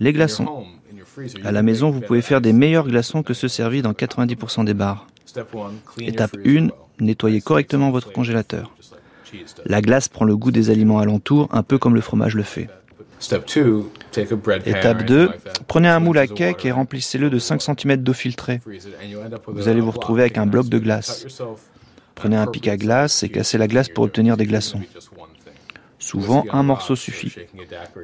[0.00, 0.64] les glaçons.
[1.44, 4.74] À la maison, vous pouvez faire des meilleurs glaçons que ceux servis dans 90% des
[4.74, 5.06] bars.
[5.98, 6.68] Étape 1,
[7.00, 8.74] nettoyez correctement votre congélateur.
[9.64, 12.68] La glace prend le goût des aliments alentours, un peu comme le fromage le fait.
[14.66, 15.30] Étape 2,
[15.66, 18.60] prenez un moule à cake et remplissez-le de 5 cm d'eau filtrée.
[19.46, 21.26] Vous allez vous retrouver avec un bloc de glace.
[22.14, 24.82] Prenez un pic à glace et cassez la glace pour obtenir des glaçons.
[26.04, 27.34] Souvent, un morceau suffit,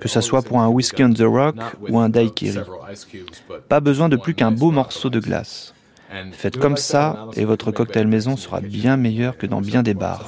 [0.00, 2.60] que ce soit pour un whisky on the rock ou un daiquiri.
[3.68, 5.74] Pas besoin de plus qu'un beau morceau de glace.
[6.32, 10.24] Faites comme ça et votre cocktail maison sera bien meilleur que dans bien des bars.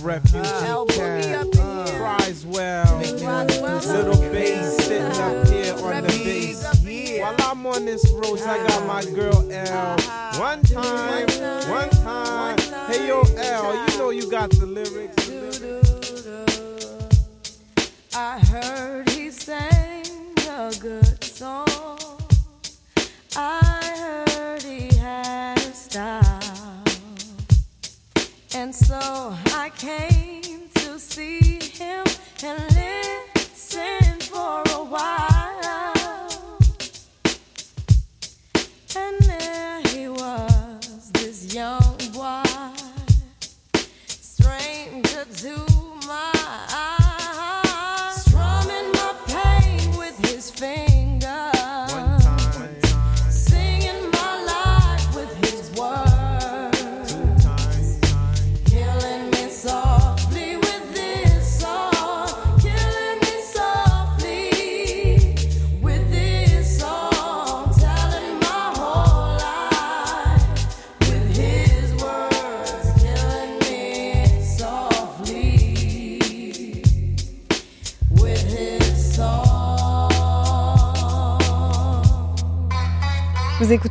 [0.00, 0.46] Refuge.
[0.46, 0.84] Uh,
[1.60, 2.44] uh, cries.
[3.86, 6.64] Little bass sitting up here on the bass.
[7.20, 9.96] While I'm on this road, I got my girl L.
[10.38, 11.26] One time,
[11.70, 12.58] one time.
[12.88, 15.30] Hey yo, L, you know you got the lyrics.
[18.14, 20.04] I heard he sang
[20.48, 21.66] a good song.
[23.36, 26.43] I heard he had a style.
[28.56, 32.04] And so I came to see him
[32.44, 34.03] and listen.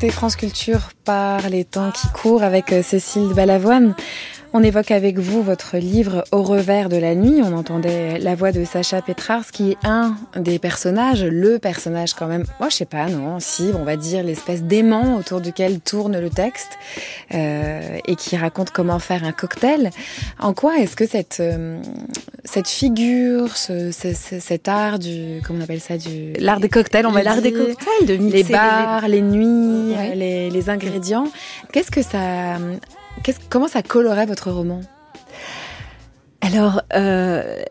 [0.10, 3.96] France Culture par les temps qui courent avec euh, Cécile Balavoine.
[4.56, 7.42] On évoque avec vous votre livre Au revers de la nuit.
[7.44, 12.28] On entendait la voix de Sacha Petrars, qui est un des personnages, le personnage quand
[12.28, 12.44] même.
[12.60, 16.30] Moi, je sais pas, non, si, on va dire l'espèce d'aimant autour duquel tourne le
[16.30, 16.78] texte
[17.34, 19.90] euh, et qui raconte comment faire un cocktail.
[20.40, 21.82] En quoi est-ce que cette euh,
[22.46, 27.12] cette figure, ce, cet art du, comment on appelle ça, du l'art des cocktails, on
[27.12, 31.26] va l'art des cocktails, de mixer les bars, les, nuits, les, les ingrédients.
[31.72, 32.60] Qu'est-ce que ça
[33.50, 34.82] comment ça colorait votre roman?
[36.42, 37.64] Alors, euh,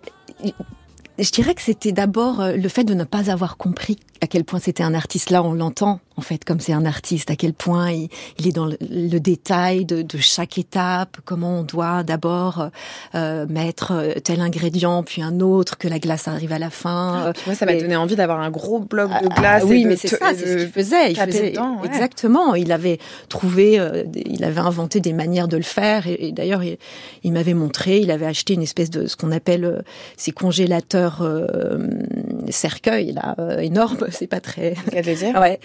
[1.18, 4.44] je dirais que c'était d'abord euh, le fait de ne pas avoir compris à quel
[4.44, 5.30] point c'était un artiste.
[5.30, 8.66] Là, on l'entend, en fait, comme c'est un artiste, à quel point il, est dans
[8.66, 12.70] le, détail de, de, chaque étape, comment on doit d'abord
[13.16, 17.24] euh, mettre euh, tel ingrédient, puis un autre, que la glace arrive à la fin.
[17.26, 19.62] Ah, moi, ça m'a donné envie d'avoir un gros bloc de ah, glace.
[19.64, 21.10] Ah, oui, mais c'est ça, c'est ce qu'il faisait.
[21.10, 21.54] Il faisait
[21.84, 22.54] exactement.
[22.54, 26.06] Il avait trouvé, euh, il avait inventé des manières de le faire.
[26.06, 26.62] Et, d'ailleurs,
[27.24, 29.82] il, m'avait montré, il avait acheté une espèce de ce qu'on appelle
[30.16, 31.26] ces congélateurs
[32.50, 34.74] cercueils là, énormes c'est pas très.
[34.92, 35.38] dire.
[35.38, 35.60] ouais.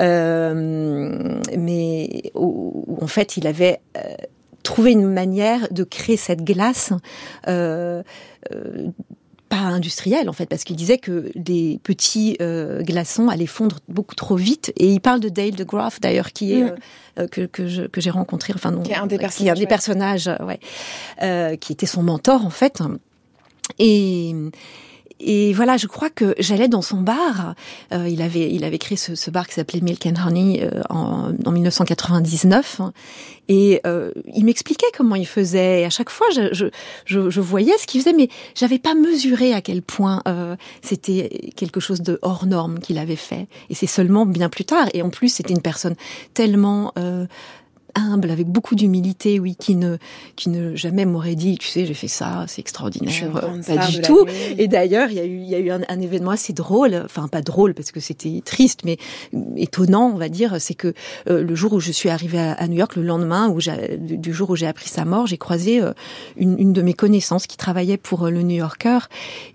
[0.00, 4.14] Euh, mais en fait, il avait euh,
[4.62, 6.92] trouvé une manière de créer cette glace.
[7.48, 8.02] Euh,
[9.50, 12.38] pas industrielle en fait parce qu'il disait que des petits
[12.80, 16.54] glaçons allaient fondre beaucoup trop vite et il parle de Dale de Graff d'ailleurs qui
[16.54, 16.64] est
[17.18, 17.28] mm.
[17.28, 21.58] que que j'ai rencontré enfin non, qui est un des personnages, un des personnages ouais,
[21.58, 22.82] qui était son mentor en fait
[23.78, 24.34] et
[25.20, 27.54] et voilà, je crois que j'allais dans son bar.
[27.92, 30.82] Euh, il avait, il avait créé ce, ce bar qui s'appelait Milk and Honey euh,
[30.90, 32.80] en, en, 1999,
[33.48, 35.82] et euh, il m'expliquait comment il faisait.
[35.82, 36.66] Et à chaque fois, je, je,
[37.04, 41.52] je, je voyais ce qu'il faisait, mais j'avais pas mesuré à quel point euh, c'était
[41.56, 43.46] quelque chose de hors norme qu'il avait fait.
[43.70, 44.88] Et c'est seulement bien plus tard.
[44.94, 45.94] Et en plus, c'était une personne
[46.32, 47.26] tellement euh,
[47.94, 49.96] humble, avec beaucoup d'humilité, oui, qui ne,
[50.36, 53.30] qui ne jamais m'aurait dit, tu sais, j'ai fait ça, c'est extraordinaire,
[53.66, 54.26] pas du tout.
[54.58, 57.00] Et d'ailleurs, il y a eu, il y a eu un, un, événement assez drôle,
[57.04, 58.98] enfin pas drôle parce que c'était triste, mais
[59.56, 60.92] étonnant, on va dire, c'est que
[61.28, 63.58] euh, le jour où je suis arrivée à, New York, le lendemain où
[63.98, 65.92] du jour où j'ai appris sa mort, j'ai croisé euh,
[66.36, 68.98] une, une, de mes connaissances qui travaillait pour euh, le New Yorker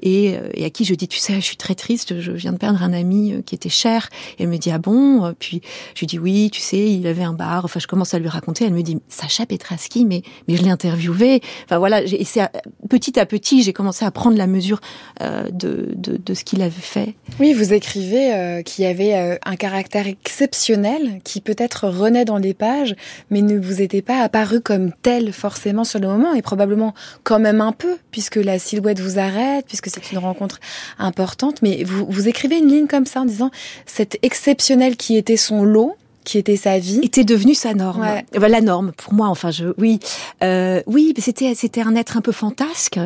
[0.02, 2.58] et, et, à qui je dis, tu sais, je suis très triste, je viens de
[2.58, 4.10] perdre un ami qui était cher.
[4.38, 5.34] Et elle me dit, ah bon?
[5.40, 5.62] Puis
[5.96, 7.66] je lui dis, oui, tu sais, il avait un bar.
[7.66, 8.66] Enfin, je commence à lui raconter.
[8.66, 11.42] Elle me dit Sacha Petraski, mais mais je l'ai interviewé.
[11.66, 12.42] Enfin voilà, et c'est
[12.90, 14.80] petit à petit, j'ai commencé à prendre la mesure
[15.22, 17.16] euh, de, de, de ce qu'il avait fait.
[17.40, 22.38] Oui, vous écrivez euh, qu'il y avait euh, un caractère exceptionnel qui peut-être renaît dans
[22.38, 22.96] les pages,
[23.30, 27.40] mais ne vous était pas apparu comme tel forcément sur le moment, et probablement quand
[27.40, 30.60] même un peu, puisque la silhouette vous arrête, puisque c'est une rencontre
[30.98, 31.62] importante.
[31.62, 33.52] Mais vous, vous écrivez une ligne comme ça en disant
[33.86, 35.96] cet exceptionnel qui était son lot
[36.30, 37.00] qui était sa vie.
[37.02, 38.08] Était devenu sa norme.
[38.34, 40.00] La norme pour moi enfin je oui.
[40.44, 43.00] Euh, oui c'était c'était un être un peu fantasque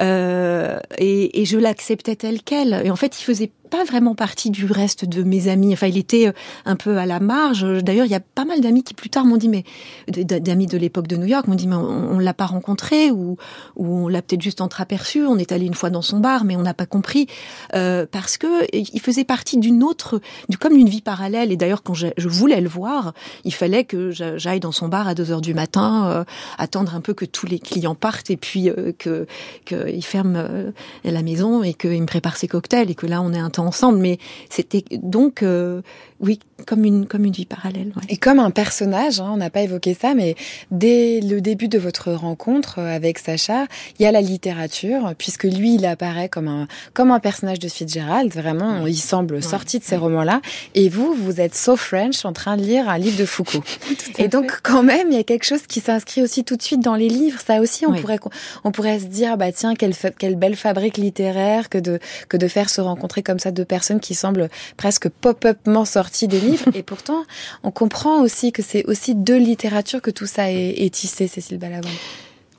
[0.00, 2.80] euh, et, et je l'acceptais tel quel.
[2.84, 5.72] Et en fait il faisait pas vraiment partie du reste de mes amis.
[5.72, 6.32] Enfin, il était euh,
[6.66, 7.64] un peu à la marge.
[7.82, 9.64] D'ailleurs, il y a pas mal d'amis qui plus tard m'ont dit, mais
[10.08, 13.38] d'amis de l'époque de New York m'ont dit, mais on, l'a pas rencontré ou,
[13.76, 15.24] on l'a peut-être juste entreaperçu.
[15.24, 17.28] On est allé une fois dans son bar, mais on n'a pas compris
[17.74, 20.20] euh, parce que il faisait partie d'une autre,
[20.60, 21.50] comme une vie parallèle.
[21.50, 25.14] Et d'ailleurs, quand je, voulais le voir, il fallait que j'aille dans son bar à
[25.14, 26.24] 2 heures du matin, euh,
[26.58, 29.26] attendre un peu que tous les clients partent et puis que
[29.64, 30.72] qu'il ferme
[31.04, 33.61] la maison et qu'il me prépare ses cocktails et que là on est un temps
[33.62, 35.82] ensemble, mais c'était donc euh,
[36.22, 37.92] oui, comme une, comme une vie parallèle.
[38.08, 40.36] Et comme un personnage, hein, on n'a pas évoqué ça, mais
[40.70, 43.66] dès le début de votre rencontre euh, avec Sacha,
[43.98, 47.68] il y a la littérature, puisque lui, il apparaît comme un, comme un personnage de
[47.68, 50.40] Fitzgerald, vraiment, il semble sorti de ces romans-là.
[50.76, 53.64] Et vous, vous êtes so French en train de lire un livre de Foucault.
[54.18, 56.80] et donc, quand même, il y a quelque chose qui s'inscrit aussi tout de suite
[56.80, 57.40] dans les livres.
[57.44, 58.20] Ça aussi, on pourrait,
[58.62, 62.46] on pourrait se dire, bah tiens, quelle, quelle belle fabrique littéraire que de, que de
[62.46, 66.66] faire se rencontrer comme ça deux personnes qui semblent presque pop-upement sorties des livres.
[66.74, 67.24] et pourtant,
[67.62, 71.88] on comprend aussi que c'est aussi de littérature que tout ça est, tissé, Cécile Balavant.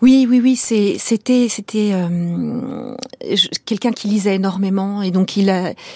[0.01, 2.93] Oui, oui, oui, c'était c'était euh,
[3.65, 5.49] quelqu'un qui lisait énormément et donc il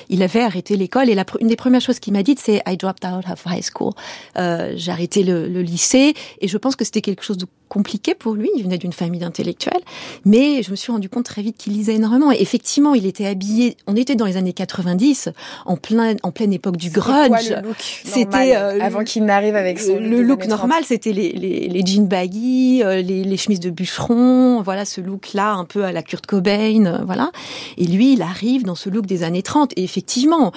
[0.07, 2.77] il avait arrêté l'école et la, une des premières choses qu'il m'a dites c'est I
[2.77, 3.91] dropped out of high school.
[4.37, 8.15] Euh, j'ai arrêté le, le, lycée et je pense que c'était quelque chose de compliqué
[8.15, 8.49] pour lui.
[8.55, 9.81] Il venait d'une famille d'intellectuels,
[10.25, 12.31] mais je me suis rendu compte très vite qu'il lisait énormément.
[12.31, 13.77] Et effectivement, il était habillé.
[13.87, 15.29] On était dans les années 90,
[15.65, 17.53] en plein, en pleine époque du grunge.
[17.79, 20.83] C'était euh, avant qu'il n'arrive avec son le look normal.
[20.83, 24.61] C'était les, les, les, jeans baggy, euh, les, les, chemises de bûcheron.
[24.61, 26.85] Voilà ce look-là, un peu à la Kurt Cobain.
[26.85, 27.31] Euh, voilà.
[27.77, 29.73] Et lui, il arrive dans ce look des années 30.
[29.75, 30.51] Et effectivement,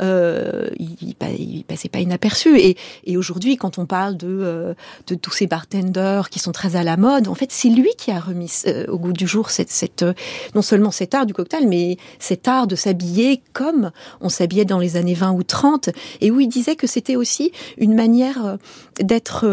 [0.00, 2.58] euh, il, il, passait pas inaperçu.
[2.58, 4.74] Et, et aujourd'hui, quand on parle de,
[5.06, 7.28] de tous ces bartenders qui sont très à la mode.
[7.28, 10.14] En fait, c'est lui qui a remis euh, au goût du jour cette, euh,
[10.54, 13.90] non seulement cet art du cocktail, mais cet art de s'habiller comme
[14.22, 15.90] on s'habillait dans les années 20 ou 30,
[16.22, 18.56] et où il disait que c'était aussi une manière euh,
[19.00, 19.44] d'être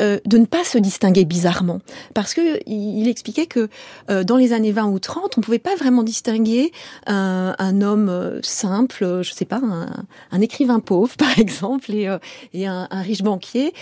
[0.00, 1.80] euh, de ne pas se distinguer bizarrement.
[2.14, 3.68] Parce que il, expliquait que
[4.10, 6.72] euh, dans les années 20 ou 30, on pouvait pas vraiment distinguer
[7.06, 12.08] un, un homme euh, simple, je sais pas, un, un, écrivain pauvre par exemple, et,
[12.52, 13.72] et un, un, riche banquier,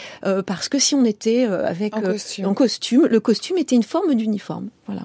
[0.46, 4.68] parce que si on était avec en costume, le costume était une forme d'uniforme.
[4.86, 5.02] Voilà.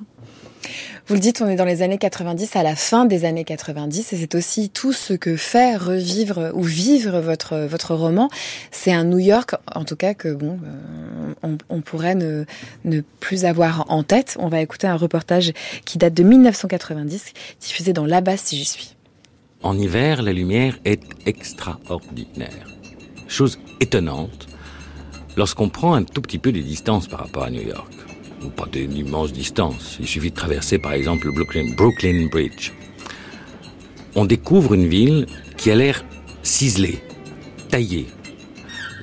[1.07, 4.13] Vous le dites, on est dans les années 90, à la fin des années 90,
[4.13, 8.29] et c'est aussi tout ce que fait revivre ou vivre votre votre roman.
[8.71, 10.59] C'est un New York, en tout cas que bon,
[11.43, 12.45] euh, on, pourrait ne
[12.83, 14.35] ne plus avoir en tête.
[14.39, 15.53] On va écouter un reportage
[15.85, 18.95] qui date de 1990, diffusé dans La Basse si j'y suis.
[19.63, 22.67] En hiver, la lumière est extraordinaire.
[23.27, 24.47] Chose étonnante
[25.35, 28.06] lorsqu'on prend un tout petit peu de distance par rapport à New York
[28.55, 29.97] pas d'une immense distance.
[29.99, 32.71] Il suffit de traverser par exemple le Brooklyn, Brooklyn Bridge.
[34.15, 36.03] On découvre une ville qui a l'air
[36.43, 36.99] ciselée,
[37.69, 38.07] taillée.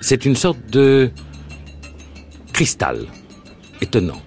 [0.00, 1.10] C'est une sorte de
[2.52, 3.06] cristal
[3.80, 4.20] étonnant.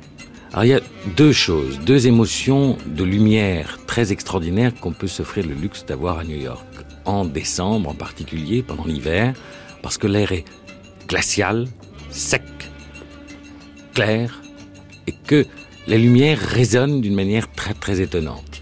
[0.51, 0.81] Alors il y a
[1.15, 6.23] deux choses, deux émotions de lumière très extraordinaires qu'on peut s'offrir le luxe d'avoir à
[6.23, 6.65] New York.
[7.05, 9.33] En décembre en particulier, pendant l'hiver,
[9.81, 10.45] parce que l'air est
[11.07, 11.67] glacial,
[12.09, 12.43] sec,
[13.93, 14.41] clair,
[15.07, 15.45] et que
[15.87, 18.61] la lumière résonne d'une manière très très étonnante.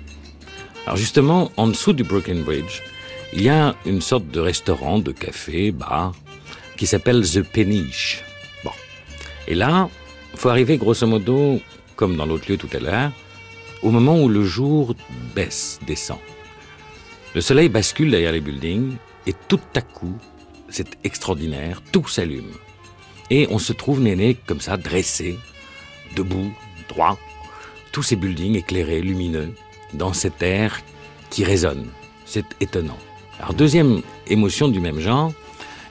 [0.86, 2.82] Alors justement, en dessous du Brooklyn Bridge,
[3.34, 6.14] il y a une sorte de restaurant, de café, bar,
[6.78, 8.24] qui s'appelle The Peniche.
[8.64, 8.72] Bon.
[9.48, 9.90] Et là,
[10.36, 11.60] faut arriver grosso modo,
[11.96, 13.12] comme dans l'autre lieu tout à l'heure,
[13.82, 14.96] au moment où le jour
[15.36, 16.20] baisse, descend.
[17.34, 18.96] Le soleil bascule derrière les buildings
[19.28, 20.18] et tout à coup,
[20.70, 22.52] c'est extraordinaire, tout s'allume.
[23.30, 25.38] Et on se trouve néné comme ça, dressé,
[26.16, 26.52] debout,
[26.90, 27.18] droit,
[27.92, 29.54] tous ces buildings éclairés, lumineux,
[29.94, 30.82] dans cet air
[31.30, 31.88] qui résonne.
[32.26, 32.98] C'est étonnant.
[33.40, 35.32] Alors deuxième émotion du même genre,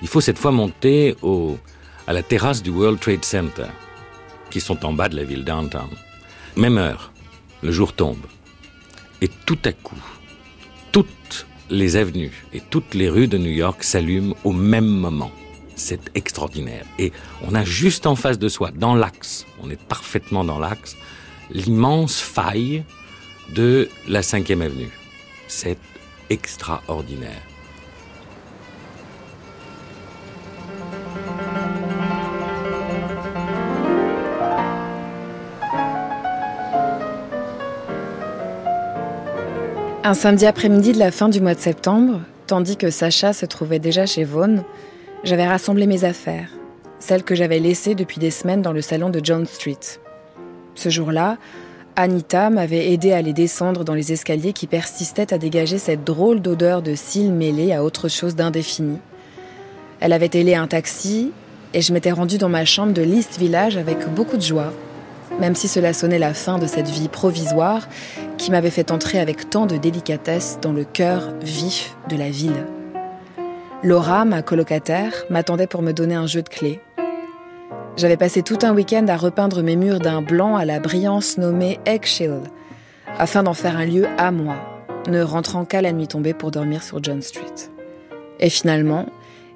[0.03, 1.59] il faut cette fois monter au,
[2.07, 3.69] à la terrasse du World Trade Center,
[4.51, 5.89] qui sont en bas de la ville downtown.
[6.57, 7.13] Même heure,
[7.63, 8.25] le jour tombe.
[9.21, 10.03] Et tout à coup,
[10.93, 15.33] toutes les avenues et toutes les rues de New York s'allument au même moment
[15.77, 16.85] c'est extraordinaire.
[16.99, 17.13] Et
[17.47, 20.97] on a juste en face de soi, dans l'axe, on est parfaitement dans l'axe,
[21.51, 22.85] l'immense faille
[23.55, 24.91] de la 5e avenue.
[25.49, 25.79] C'est
[26.31, 27.43] extraordinaire.
[40.07, 43.79] Un samedi après-midi de la fin du mois de septembre, tandis que Sacha se trouvait
[43.79, 44.63] déjà chez Vaughan,
[45.25, 46.51] j'avais rassemblé mes affaires,
[46.99, 49.79] celles que j'avais laissées depuis des semaines dans le salon de John Street.
[50.75, 51.39] Ce jour-là,
[51.97, 56.41] Anita m'avait aidé à les descendre dans les escaliers qui persistaient à dégager cette drôle
[56.41, 58.99] d'odeur de cils mêlés à autre chose d'indéfini.
[60.01, 61.33] Elle avait ailé un taxi
[61.73, 64.73] et je m'étais rendue dans ma chambre de l'East Village avec beaucoup de joie,
[65.41, 67.89] même si cela sonnait la fin de cette vie provisoire
[68.37, 72.67] qui m'avait fait entrer avec tant de délicatesse dans le cœur vif de la ville.
[73.85, 76.81] Laura, ma colocataire, m'attendait pour me donner un jeu de clés.
[77.99, 81.79] J'avais passé tout un week-end à repeindre mes murs d'un blanc à la brillance nommée
[81.85, 82.41] Eggshell,
[83.19, 84.57] afin d'en faire un lieu à moi,
[85.07, 87.45] ne rentrant qu'à la nuit tombée pour dormir sur John Street.
[88.41, 89.05] Et finalement,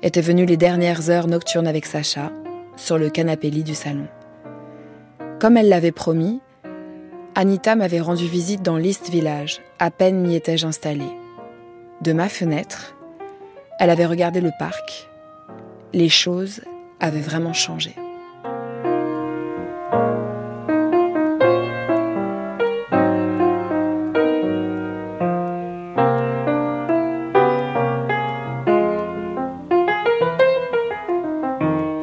[0.03, 2.31] étaient venues les dernières heures nocturnes avec Sacha,
[2.77, 4.09] sur le canapé lit du salon.
[5.41, 6.43] Comme elle l'avait promis,
[7.35, 11.16] Anita m'avait rendu visite dans l'East Village, à peine m'y étais-je installée.
[12.03, 12.95] De ma fenêtre,
[13.79, 15.09] elle avait regardé le parc.
[15.93, 16.62] Les choses
[17.01, 17.95] avaient vraiment changé.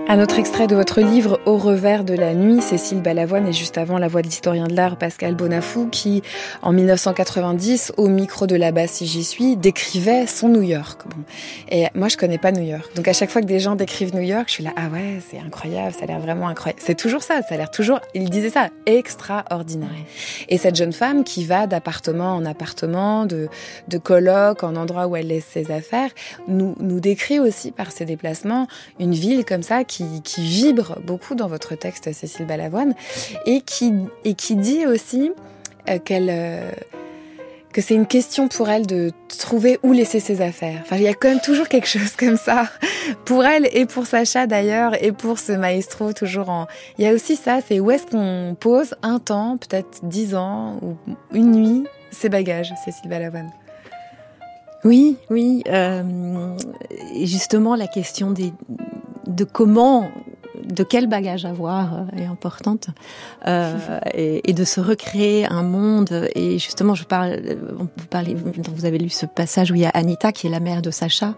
[0.08, 3.80] Un autre extrait de votre livre Au revers de la nuit, Cécile Balavoine et juste
[3.80, 6.22] avant la voix de l'historien de l'art Pascal Bonafou qui,
[6.62, 11.02] en 1990, au micro de la bas si j'y suis, décrivait son New York.
[11.72, 12.96] Et moi, je connais pas New York.
[12.96, 15.22] Donc à chaque fois que des gens décrivent New York, je suis là, ah ouais,
[15.28, 16.82] c'est incroyable, ça a l'air vraiment incroyable.
[16.86, 19.90] C'est toujours ça, ça a l'air toujours, il disait ça, extraordinaire.
[20.50, 23.48] Et cette jeune femme qui va d'appartement en appartement, de,
[23.88, 26.12] de colloque en endroit où elle laisse ses affaires,
[26.48, 28.68] nous, nous décrit aussi par ses déplacements
[29.00, 32.94] une ville comme ça qui qui, vibre beaucoup dans votre texte, Cécile Balavoine,
[33.46, 33.94] et qui,
[34.24, 35.32] et qui dit aussi
[35.90, 36.30] euh, qu'elle...
[36.30, 36.72] Euh,
[37.72, 40.80] que c'est une question pour elle de trouver où laisser ses affaires.
[40.84, 42.70] Enfin, il y a quand même toujours quelque chose comme ça
[43.26, 46.68] pour elle et pour Sacha d'ailleurs et pour ce maestro toujours en.
[46.98, 50.80] Il y a aussi ça, c'est où est-ce qu'on pose un temps, peut-être dix ans
[50.82, 50.96] ou
[51.34, 53.52] une nuit, ses bagages, Cécile Balavoine?
[54.86, 55.64] Oui, oui.
[55.68, 56.56] Euh,
[57.24, 58.54] justement, la question des,
[59.28, 60.10] de comment
[60.64, 62.88] de quel bagage avoir euh, est importante
[63.46, 66.30] euh, et, de se recréer un monde.
[66.34, 67.40] Et justement je parle
[67.78, 70.60] vous parlez vous avez lu ce passage où il y a Anita qui est la
[70.60, 71.36] mère de Sacha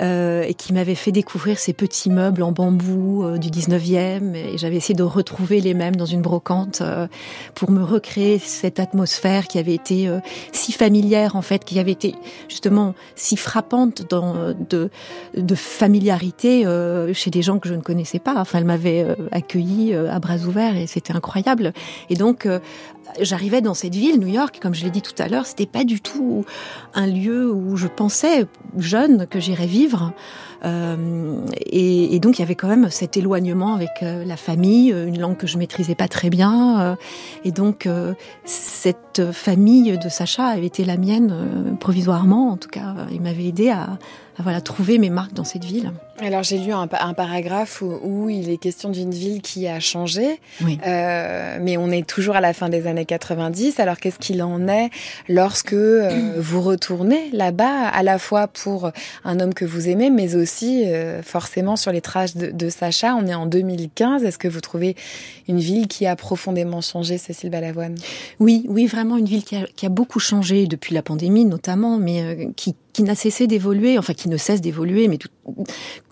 [0.00, 4.34] euh, et qui m'avait fait découvrir ces petits meubles en bambou euh, du 19e.
[4.34, 7.06] Et j'avais essayé de retrouver les mêmes dans une brocante euh,
[7.54, 10.08] pour me recréer cette atmosphère qui avait été
[10.52, 12.14] si familière, en fait, qui avait été
[12.48, 14.90] justement si frappante de,
[15.36, 16.64] de familiarité
[17.12, 18.34] chez des gens que je ne connaissais pas.
[18.36, 21.72] Enfin, elle m'avait accueilli à bras ouverts et c'était incroyable.
[22.08, 22.46] Et donc,
[23.20, 25.84] j'arrivais dans cette ville, New York, comme je l'ai dit tout à l'heure, c'était pas
[25.84, 26.44] du tout
[26.94, 28.46] un lieu où je pensais
[28.76, 30.12] jeune que j'irais vivre.
[30.64, 35.18] Euh, et, donc il y avait quand même cet éloignement avec euh, la famille, une
[35.18, 36.80] langue que je maîtrisais pas très bien.
[36.80, 36.96] Euh,
[37.44, 37.88] et donc
[38.44, 43.70] cette famille de Sacha avait été la mienne provisoirement, en tout cas, il m'avait aidé
[43.70, 43.98] à,
[44.38, 45.92] voilà, trouver mes marques dans cette ville.
[46.22, 50.38] Alors j'ai lu un, paragraphe où, il est question d'une ville qui a changé,
[50.86, 53.80] euh, mais on est toujours à la fin des années 90.
[53.80, 54.90] Alors qu'est-ce qu'il en est
[55.28, 58.90] lorsque euh, vous retournez là-bas, à la fois pour
[59.24, 63.14] un homme que vous aimez, mais aussi euh, forcément sur les traces de, Sacha?
[63.14, 64.22] On est en 2015.
[64.24, 64.96] Est-ce que vous trouvez
[65.48, 67.94] une ville qui a profondément changé, Cécile Balavoine?
[68.40, 71.96] Oui, oui, vraiment une ville qui a, qui a, beaucoup changé depuis la pandémie notamment,
[71.96, 75.28] mais qui qui n'a cessé d'évoluer, enfin qui ne cesse d'évoluer, mais tout,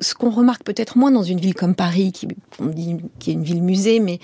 [0.01, 2.29] ce qu'on remarque peut-être moins dans une ville comme Paris, qui,
[2.61, 4.19] on dit, qui est une ville musée, mais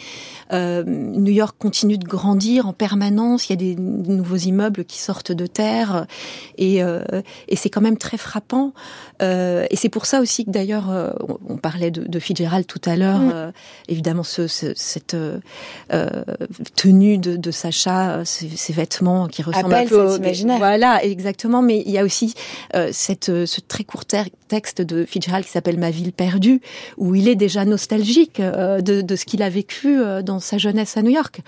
[0.53, 3.49] euh, New York continue de grandir en permanence.
[3.49, 6.07] Il y a des nouveaux immeubles qui sortent de terre,
[6.59, 7.03] et, euh,
[7.49, 8.73] et c'est quand même très frappant.
[9.23, 11.11] Euh, et c'est pour ça aussi que d'ailleurs, euh,
[11.49, 13.21] on, parlait de, de, Fitzgerald tout à l'heure.
[13.21, 13.33] Mm.
[13.35, 13.53] Euh,
[13.89, 15.41] évidemment, ce, ce, cette euh,
[16.77, 20.59] tenue de, de Sacha, ces, ces, vêtements qui ressemblent un peu, imaginaire.
[20.59, 21.63] voilà, exactement.
[21.63, 22.35] Mais il y a aussi
[22.91, 26.61] cette, ce très court texte de Fitzgerald qui s'appelle Ma ville perdue,
[26.97, 31.03] où il est déjà nostalgique de, de, ce qu'il a vécu dans sa jeunesse à
[31.03, 31.41] New York.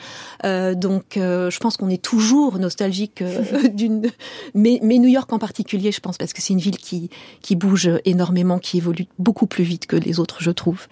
[0.42, 3.22] donc, je pense qu'on est toujours nostalgique
[3.74, 4.10] d'une,
[4.54, 7.10] mais, New York en particulier, je pense, parce que c'est une ville qui,
[7.42, 10.86] qui bouge énormément, qui évolue beaucoup plus vite que les autres, je trouve.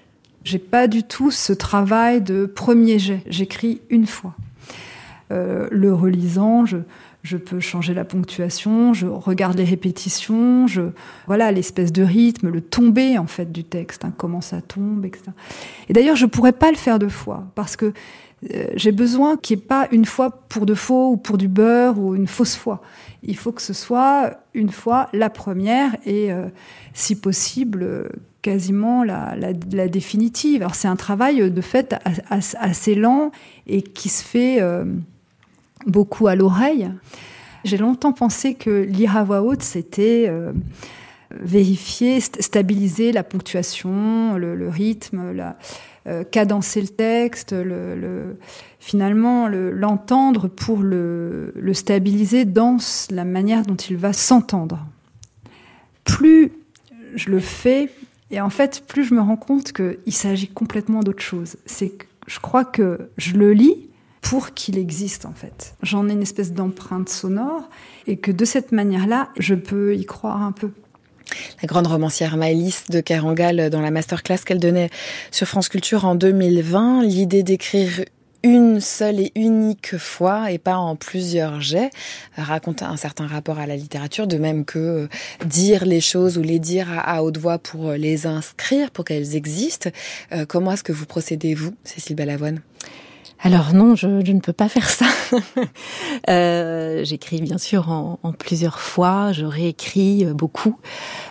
[0.45, 3.23] J'ai pas du tout ce travail de premier jet.
[3.27, 4.35] J'écris une fois.
[5.33, 6.77] Euh, le relisant, je,
[7.25, 10.83] je peux changer la ponctuation, je regarde les répétitions, je
[11.27, 15.25] voilà l'espèce de rythme, le tomber en fait du texte, hein, comment ça tombe, etc.
[15.89, 17.95] Et d'ailleurs, je pourrais pas le faire deux fois parce que
[18.53, 21.49] euh, j'ai besoin qu'il n'y ait pas une fois pour de faux ou pour du
[21.49, 22.83] beurre ou une fausse foi.
[23.23, 26.49] Il faut que ce soit une fois la première et, euh,
[26.93, 28.11] si possible,
[28.43, 29.35] quasiment la,
[29.89, 30.61] définitive.
[30.61, 31.97] Alors c'est un travail de fait
[32.29, 33.31] assez lent
[33.67, 34.85] et qui se fait euh,
[35.87, 36.91] beaucoup à l'oreille.
[37.65, 40.31] J'ai longtemps pensé que lire à voix haute, c'était
[41.41, 45.57] vérifier, stabiliser la ponctuation, le, rythme, la,
[46.07, 48.37] euh, cadencer le texte, le,
[48.81, 52.77] finalement l'entendre pour le, stabiliser dans
[53.11, 54.87] la manière dont il va s'entendre.
[56.05, 56.53] Plus
[57.15, 57.91] je le fais,
[58.31, 61.57] et en fait, plus je me rends compte qu'il s'agit complètement d'autre chose.
[61.67, 61.93] C'est
[62.27, 63.89] je crois que je le lis
[64.25, 65.75] pour qu'il existe en fait.
[65.83, 67.69] J'en ai une espèce d'empreinte sonore
[68.07, 70.71] et que de cette manière-là, je peux y croire un peu.
[71.63, 74.91] La grande romancière Maëlys de Carangal dans la masterclass qu'elle donnait
[75.31, 78.05] sur France Culture en 2020, l'idée d'écrire
[78.43, 81.91] une seule et unique fois et pas en plusieurs jets
[82.37, 85.09] raconte un certain rapport à la littérature, de même que euh,
[85.45, 89.91] dire les choses ou les dire à, haute voix pour les inscrire, pour qu'elles existent.
[90.33, 92.61] Euh, comment est-ce que vous procédez, vous, Cécile Balavoine?
[93.41, 95.05] Alors non, je, ne peux pas faire ça.
[96.31, 100.77] euh, J'écris bien sûr en, en, plusieurs fois, je réécris euh, beaucoup,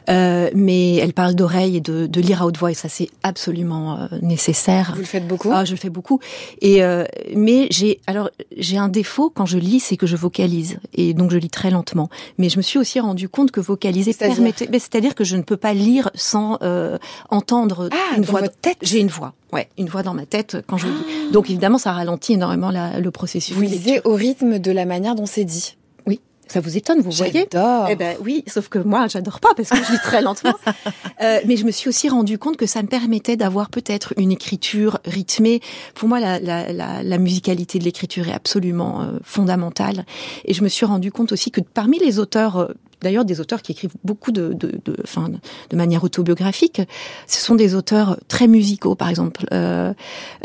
[0.09, 3.09] euh, mais elle parle d'oreille et de, de, lire à haute voix et ça c'est
[3.23, 4.91] absolument euh, nécessaire.
[4.93, 5.49] Vous le faites beaucoup?
[5.51, 6.19] Ah, je le fais beaucoup.
[6.61, 7.03] Et euh,
[7.35, 11.31] mais j'ai alors j'ai un défaut quand je lis, c'est que je vocalise et donc
[11.31, 12.09] je lis très lentement.
[12.37, 15.57] Mais je me suis aussi rendu compte que vocaliser permettait, c'est-à-dire que je ne peux
[15.57, 16.97] pas lire sans euh,
[17.29, 18.41] entendre ah, une voix.
[18.81, 19.33] J'ai une voix.
[19.53, 21.31] Ouais, une voix dans ma tête quand je lis.
[21.31, 23.55] Donc évidemment, ça ralentit énormément la, le processus.
[23.55, 25.77] Vous lisez au rythme de la manière dont c'est dit.
[26.07, 26.19] Oui.
[26.47, 27.47] Ça vous étonne, vous voyez?
[27.51, 27.87] J'adore.
[27.89, 30.55] Eh ben oui, sauf que moi, j'adore pas parce que je lis très lentement.
[31.21, 34.31] euh, mais je me suis aussi rendu compte que ça me permettait d'avoir peut-être une
[34.31, 35.61] écriture rythmée.
[35.93, 40.05] Pour moi, la, la, la, la musicalité de l'écriture est absolument euh, fondamentale.
[40.45, 42.67] Et je me suis rendu compte aussi que parmi les auteurs euh,
[43.03, 45.29] d'ailleurs des auteurs qui écrivent beaucoup de, de, de, enfin,
[45.69, 46.81] de manière autobiographique.
[47.27, 49.45] Ce sont des auteurs très musicaux, par exemple.
[49.53, 49.93] Euh,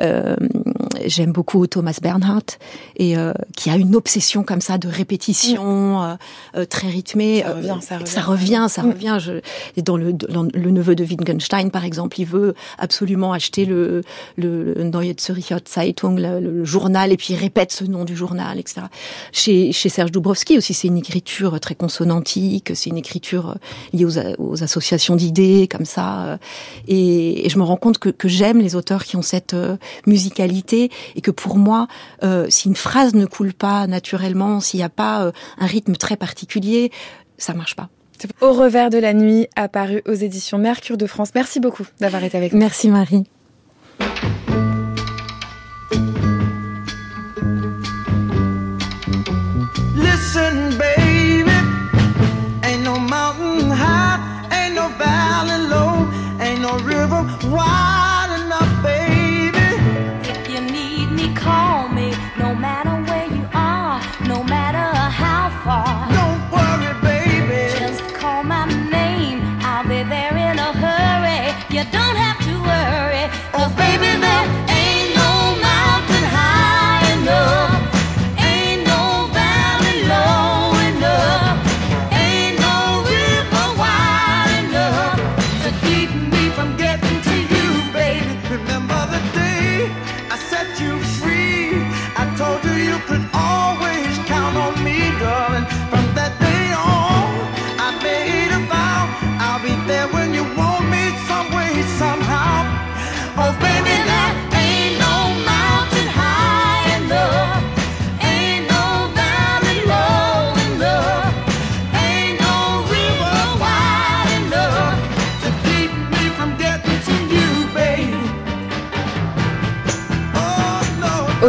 [0.00, 0.36] euh,
[1.06, 2.58] J'aime beaucoup Thomas Bernhardt
[2.96, 6.14] et euh, qui a une obsession comme ça de répétition euh,
[6.56, 7.42] euh, très rythmée.
[7.42, 8.06] Ça revient, ça revient.
[8.10, 8.90] Ça revient, ça Mm.
[8.90, 9.16] revient.
[9.20, 9.32] Je,
[9.76, 14.02] et dans le, dans le neveu de Wittgenstein, par exemple, il veut absolument acheter le,
[14.36, 18.16] le, le Neue Zürcher Zeitung, le, le, journal, et puis il répète ce nom du
[18.16, 18.82] journal, etc.
[19.32, 21.74] Chez, chez Serge Dubrovski aussi, c'est une écriture très
[22.48, 23.56] consonantique, c'est une écriture
[23.92, 26.38] liée aux, aux associations d'idées, comme ça.
[26.86, 29.76] Et, et, je me rends compte que, que j'aime les auteurs qui ont cette euh,
[30.06, 31.88] musicalité et que pour moi,
[32.22, 35.96] euh, si une phrase ne coule pas naturellement, s'il n'y a pas euh, un rythme
[35.96, 36.90] très particulier,
[37.36, 37.88] ça marche pas.
[38.40, 41.30] Au revers de la nuit, apparu aux éditions Mercure de France.
[41.34, 42.58] Merci beaucoup d'avoir été avec nous.
[42.58, 43.24] Merci Marie.
[49.96, 51.07] Listen, baby,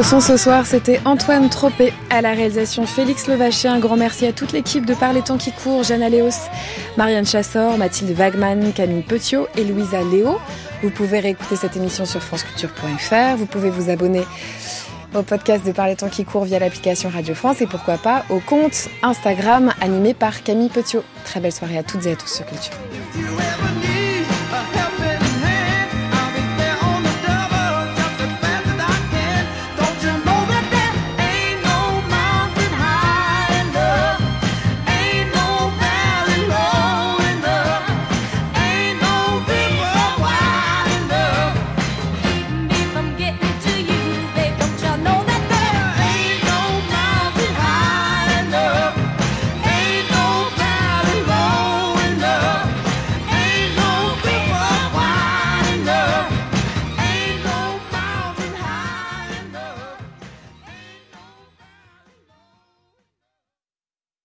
[0.01, 3.67] Ce soir, c'était Antoine Tropé à la réalisation Félix Levaché.
[3.67, 6.47] Un grand merci à toute l'équipe de Par les temps qui courent, Jeanne Aléos,
[6.95, 10.39] Marianne Chassor, Mathilde Wagman, Camille Petiot et Louisa Léo.
[10.81, 13.35] Vous pouvez réécouter cette émission sur franceculture.fr.
[13.37, 14.23] Vous pouvez vous abonner
[15.13, 18.23] au podcast de Par les temps qui courent via l'application Radio France et pourquoi pas
[18.29, 21.03] au compte Instagram animé par Camille Petiot.
[21.25, 22.73] Très belle soirée à toutes et à tous sur Culture.